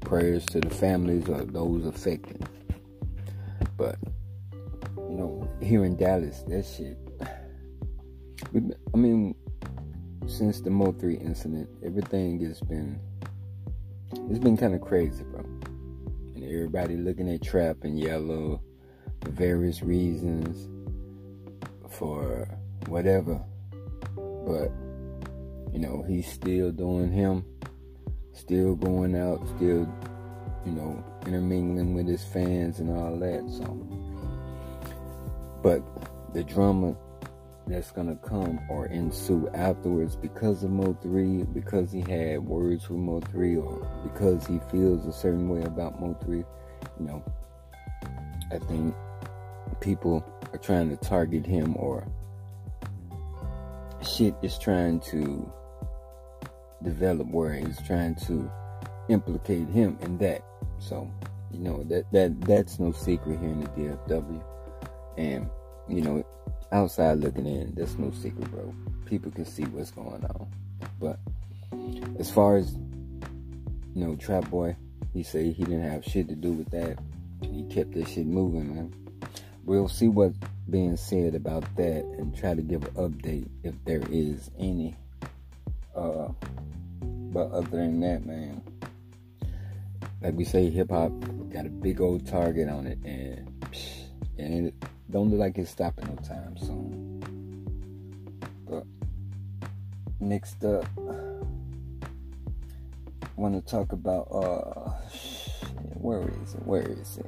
prayers 0.00 0.44
to 0.46 0.60
the 0.60 0.70
families 0.70 1.28
of 1.28 1.52
those 1.52 1.86
affected. 1.86 2.46
But 3.76 3.96
you 4.96 5.18
know, 5.18 5.48
here 5.60 5.84
in 5.84 5.96
Dallas, 5.96 6.42
that 6.48 6.64
shit. 6.64 6.96
I 8.94 8.96
mean, 8.96 9.34
since 10.26 10.60
the 10.60 10.70
Mo 10.70 10.92
3 10.92 11.16
incident, 11.16 11.68
everything 11.84 12.40
has 12.44 12.60
been, 12.60 12.98
it's 14.28 14.38
been 14.38 14.56
kind 14.56 14.74
of 14.74 14.80
crazy, 14.80 15.24
bro. 15.24 15.40
And 16.34 16.44
everybody 16.44 16.96
looking 16.96 17.30
at 17.32 17.42
Trap 17.42 17.84
and 17.84 17.98
Yellow 17.98 18.62
for 19.22 19.30
various 19.30 19.82
reasons, 19.82 20.68
for 22.02 22.48
whatever. 22.88 23.40
But, 24.44 24.72
you 25.72 25.78
know, 25.78 26.04
he's 26.08 26.26
still 26.26 26.72
doing 26.72 27.12
him, 27.12 27.44
still 28.32 28.74
going 28.74 29.14
out, 29.14 29.38
still, 29.56 29.86
you 30.66 30.72
know, 30.72 31.04
intermingling 31.26 31.94
with 31.94 32.08
his 32.08 32.24
fans 32.24 32.80
and 32.80 32.90
all 32.90 33.16
that, 33.18 33.48
so. 33.48 33.64
But 35.62 35.80
the 36.34 36.42
drama 36.42 36.96
that's 37.68 37.92
gonna 37.92 38.16
come 38.16 38.58
or 38.68 38.86
ensue 38.86 39.48
afterwards 39.54 40.16
because 40.16 40.64
of 40.64 40.70
Mo 40.72 40.98
3, 41.02 41.44
because 41.54 41.92
he 41.92 42.00
had 42.00 42.40
words 42.40 42.90
with 42.90 42.98
Mo 42.98 43.20
3, 43.20 43.58
or 43.58 43.88
because 44.02 44.44
he 44.44 44.58
feels 44.72 45.06
a 45.06 45.12
certain 45.12 45.48
way 45.48 45.62
about 45.62 46.00
Mo 46.00 46.16
3, 46.24 46.38
you 46.38 46.46
know, 47.06 47.22
I 48.50 48.58
think 48.58 48.92
people 49.78 50.24
are 50.52 50.58
trying 50.58 50.90
to 50.90 50.96
target 50.96 51.46
him 51.46 51.74
or 51.76 52.06
shit 54.02 54.34
is 54.42 54.58
trying 54.58 55.00
to 55.00 55.50
develop 56.82 57.28
where 57.28 57.54
he's 57.54 57.80
trying 57.86 58.14
to 58.26 58.50
implicate 59.08 59.68
him 59.68 59.96
in 60.02 60.18
that. 60.18 60.42
So, 60.78 61.10
you 61.52 61.60
know, 61.60 61.82
that 61.84 62.10
that 62.12 62.40
that's 62.42 62.78
no 62.78 62.92
secret 62.92 63.38
here 63.38 63.50
in 63.50 63.60
the 63.60 63.68
DFW. 63.68 64.42
And, 65.16 65.48
you 65.88 66.00
know, 66.02 66.24
outside 66.72 67.18
looking 67.18 67.46
in, 67.46 67.74
there's 67.74 67.98
no 67.98 68.10
secret, 68.10 68.50
bro. 68.50 68.74
People 69.06 69.30
can 69.30 69.44
see 69.44 69.64
what's 69.64 69.90
going 69.90 70.24
on. 70.24 70.48
But 70.98 71.18
as 72.18 72.30
far 72.30 72.56
as, 72.56 72.74
you 73.94 74.06
know, 74.06 74.16
Trap 74.16 74.48
Boy, 74.50 74.76
he 75.12 75.22
said 75.22 75.44
he 75.54 75.64
didn't 75.64 75.88
have 75.88 76.04
shit 76.04 76.28
to 76.28 76.34
do 76.34 76.52
with 76.52 76.70
that. 76.70 76.98
He 77.42 77.64
kept 77.64 77.92
that 77.92 78.08
shit 78.08 78.26
moving, 78.26 78.74
man. 78.74 78.94
We'll 79.64 79.88
see 79.88 80.08
what's 80.08 80.36
being 80.68 80.96
said 80.96 81.34
about 81.34 81.64
that 81.76 82.04
and 82.18 82.36
try 82.36 82.54
to 82.54 82.62
give 82.62 82.84
an 82.84 82.94
update 82.94 83.48
if 83.62 83.74
there 83.84 84.02
is 84.10 84.50
any. 84.58 84.96
Uh, 85.94 86.28
but 87.00 87.50
other 87.52 87.68
than 87.70 88.00
that, 88.00 88.26
man, 88.26 88.62
like 90.20 90.34
we 90.34 90.44
say, 90.44 90.68
hip 90.70 90.90
hop 90.90 91.12
got 91.50 91.66
a 91.66 91.70
big 91.70 92.00
old 92.00 92.26
target 92.26 92.68
on 92.68 92.86
it, 92.86 92.98
and 93.04 93.50
and 94.38 94.66
it, 94.68 94.74
don't 95.10 95.30
look 95.30 95.40
like 95.40 95.58
it's 95.58 95.70
stopping 95.70 96.06
no 96.06 96.16
time 96.22 96.56
soon. 96.56 97.20
But 98.68 98.84
next 100.20 100.64
up, 100.64 100.86
want 103.36 103.54
to 103.54 103.70
talk 103.70 103.92
about 103.92 104.28
uh, 104.30 104.90
where 105.94 106.22
is 106.42 106.54
it? 106.54 106.66
Where 106.66 106.82
is 106.82 107.18
it? 107.18 107.26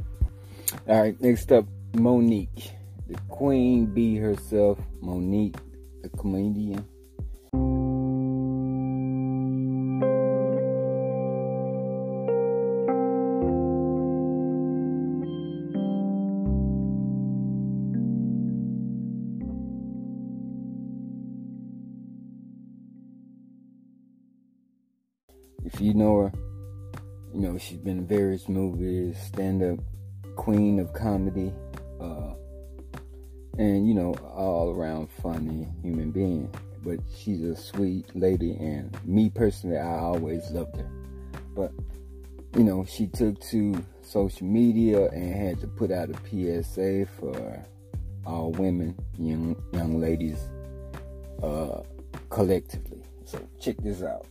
All 0.88 1.00
right, 1.00 1.20
next 1.20 1.52
up, 1.52 1.66
Mo'Nique, 1.94 2.72
the 3.08 3.16
queen 3.28 3.86
bee 3.86 4.16
herself, 4.16 4.78
Mo'Nique, 5.00 5.56
the 6.02 6.08
comedian. 6.10 6.84
If 25.64 25.80
you 25.80 25.94
know 25.94 26.22
her, 26.22 26.32
You 27.34 27.40
know, 27.40 27.58
she's 27.58 27.78
been 27.78 27.98
in 27.98 28.06
various 28.06 28.48
movies, 28.48 29.16
stand 29.26 29.60
up 29.60 29.80
queen 30.36 30.78
of 30.78 30.92
comedy, 30.92 31.52
and 33.58 33.86
you 33.86 33.94
know, 33.94 34.14
all 34.34 34.70
around 34.70 35.08
funny 35.22 35.68
human 35.82 36.10
being. 36.10 36.52
But 36.82 36.98
she's 37.16 37.42
a 37.42 37.56
sweet 37.56 38.14
lady, 38.14 38.52
and 38.52 38.96
me 39.04 39.30
personally, 39.30 39.78
I 39.78 39.98
always 39.98 40.50
loved 40.50 40.76
her. 40.76 40.90
But 41.54 41.72
you 42.56 42.64
know, 42.64 42.84
she 42.84 43.06
took 43.06 43.40
to 43.50 43.84
social 44.02 44.46
media 44.46 45.08
and 45.10 45.34
had 45.34 45.60
to 45.60 45.66
put 45.66 45.90
out 45.90 46.10
a 46.10 46.62
PSA 46.62 47.06
for 47.18 47.64
all 48.26 48.52
women, 48.52 48.96
young 49.18 49.56
young 49.72 50.00
ladies, 50.00 50.38
uh, 51.42 51.80
collectively. 52.30 53.02
So 53.24 53.40
check 53.58 53.76
this 53.78 54.02
out. 54.02 54.26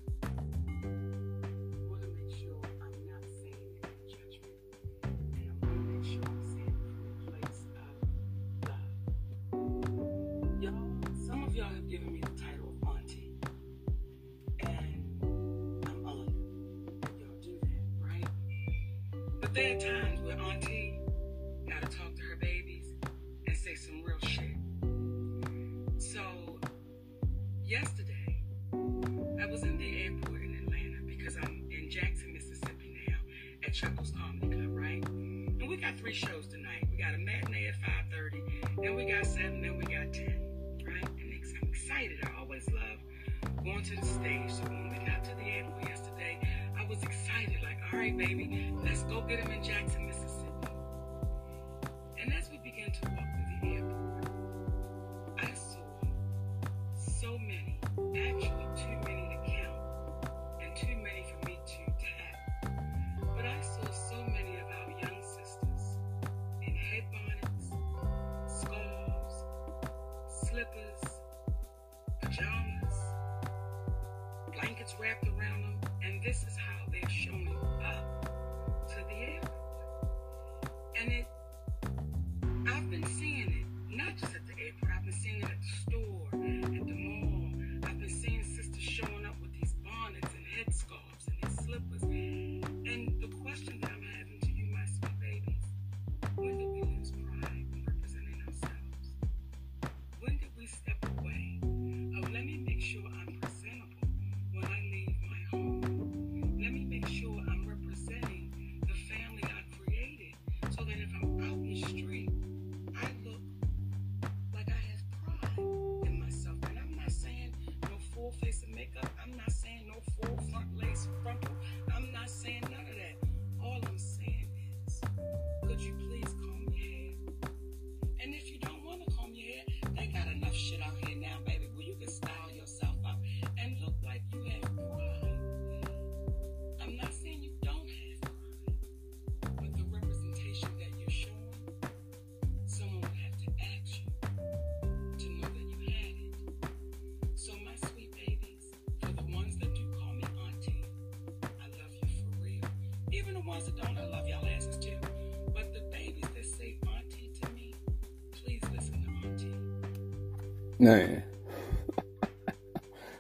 Man. 160.84 161.24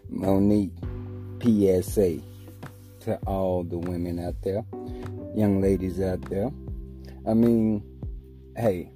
Monique, 0.09 0.73
PSA 1.41 2.19
to 2.99 3.15
all 3.25 3.63
the 3.63 3.77
women 3.77 4.19
out 4.19 4.35
there, 4.41 4.65
young 5.33 5.61
ladies 5.61 6.01
out 6.01 6.21
there. 6.29 6.51
I 7.25 7.33
mean, 7.33 7.81
hey, 8.57 8.91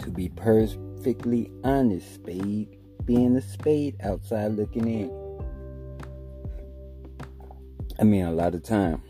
to 0.00 0.10
be 0.10 0.28
perfectly 0.28 1.50
honest, 1.64 2.16
Spade, 2.16 2.76
being 3.06 3.34
a 3.36 3.40
spade 3.40 3.96
outside 4.02 4.52
looking 4.52 4.86
in. 4.86 5.10
I 7.98 8.04
mean, 8.04 8.26
a 8.26 8.32
lot 8.32 8.54
of 8.54 8.62
time, 8.62 9.02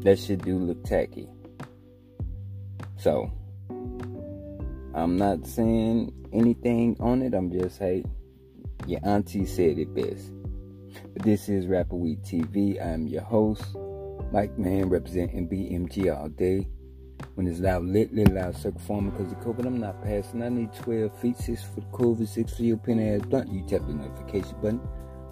that 0.00 0.18
shit 0.18 0.44
do 0.44 0.58
look 0.58 0.84
tacky. 0.84 1.26
So, 2.98 3.32
I'm 5.00 5.16
not 5.16 5.46
saying 5.46 6.12
anything 6.30 6.94
on 7.00 7.22
it. 7.22 7.32
I'm 7.32 7.50
just, 7.50 7.78
hey, 7.78 8.04
your 8.86 9.00
auntie 9.02 9.46
said 9.46 9.78
it 9.78 9.94
best. 9.94 10.30
But 11.14 11.22
this 11.22 11.48
is 11.48 11.66
Rapper 11.66 11.96
Weed 11.96 12.22
TV. 12.22 12.84
I'm 12.84 13.06
your 13.06 13.22
host, 13.22 13.64
Mike 14.30 14.58
Man, 14.58 14.90
representing 14.90 15.48
BMG 15.48 16.14
all 16.14 16.28
day. 16.28 16.68
When 17.34 17.46
it's 17.46 17.60
loud, 17.60 17.84
lit, 17.84 18.12
lit, 18.12 18.30
loud, 18.30 18.54
circle 18.54 18.80
forming 18.80 19.12
because 19.12 19.32
of 19.32 19.38
COVID, 19.38 19.64
I'm 19.64 19.80
not 19.80 20.02
passing. 20.02 20.42
I 20.42 20.50
need 20.50 20.70
12 20.74 21.18
feet, 21.18 21.38
6 21.38 21.62
for 21.62 21.80
the 21.80 21.86
COVID, 21.86 22.28
6 22.28 22.54
for 22.54 22.62
your 22.62 22.76
pin 22.76 23.00
ass 23.00 23.26
blunt. 23.26 23.50
You 23.50 23.62
tap 23.66 23.86
the 23.86 23.94
notification 23.94 24.60
button. 24.60 24.80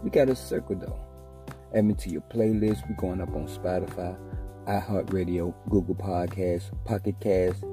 We 0.02 0.08
got 0.08 0.30
a 0.30 0.34
circle 0.34 0.76
though. 0.76 0.98
Add 1.74 1.84
me 1.84 1.92
to 1.92 2.08
your 2.08 2.22
playlist. 2.22 2.88
We're 2.88 2.96
going 2.96 3.20
up 3.20 3.34
on 3.34 3.46
Spotify, 3.48 4.16
iHeartRadio, 4.66 5.54
Google 5.68 5.94
Podcasts, 5.94 6.70
Pocket 6.86 7.16
Cast, 7.20 7.64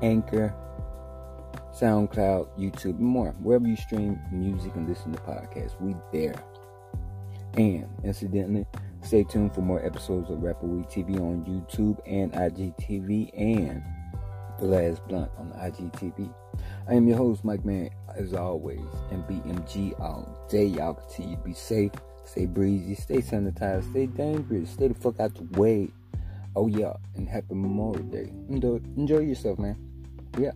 Anchor, 0.00 0.54
SoundCloud, 1.74 2.58
YouTube, 2.58 2.98
more. 3.00 3.34
Wherever 3.40 3.66
you 3.66 3.76
stream 3.76 4.20
music 4.30 4.74
and 4.76 4.88
listen 4.88 5.12
to 5.12 5.20
podcasts, 5.22 5.80
we 5.80 5.94
there. 6.12 6.34
And 7.56 7.88
incidentally, 8.04 8.66
stay 9.02 9.24
tuned 9.24 9.54
for 9.54 9.60
more 9.60 9.84
episodes 9.84 10.30
of 10.30 10.42
Rapper 10.42 10.66
Weed 10.66 10.86
TV 10.86 11.20
on 11.20 11.44
YouTube 11.44 11.98
and 12.06 12.32
IGTV 12.32 13.30
and 13.36 13.82
The 14.60 14.66
Last 14.66 15.06
Blunt 15.08 15.30
on 15.36 15.52
IGTV. 15.52 16.32
I 16.88 16.94
am 16.94 17.08
your 17.08 17.16
host, 17.16 17.44
Mike 17.44 17.64
Man, 17.64 17.90
as 18.16 18.34
always, 18.34 18.80
and 19.10 19.24
BMG 19.24 19.98
all 20.00 20.46
day. 20.48 20.66
Y'all 20.66 20.94
continue 20.94 21.36
to 21.36 21.42
be 21.42 21.54
safe, 21.54 21.92
stay 22.24 22.46
breezy, 22.46 22.94
stay 22.94 23.18
sanitized, 23.18 23.90
stay 23.90 24.06
dangerous, 24.06 24.70
stay 24.70 24.88
the 24.88 24.94
fuck 24.94 25.18
out 25.18 25.34
the 25.34 25.60
way. 25.60 25.88
Oh 26.54 26.68
yeah, 26.68 26.92
and 27.16 27.28
happy 27.28 27.54
Memorial 27.54 28.04
Day. 28.04 28.32
Enjoy, 28.48 28.80
enjoy 28.96 29.18
yourself, 29.20 29.58
man. 29.58 29.76
Yeah. 30.38 30.52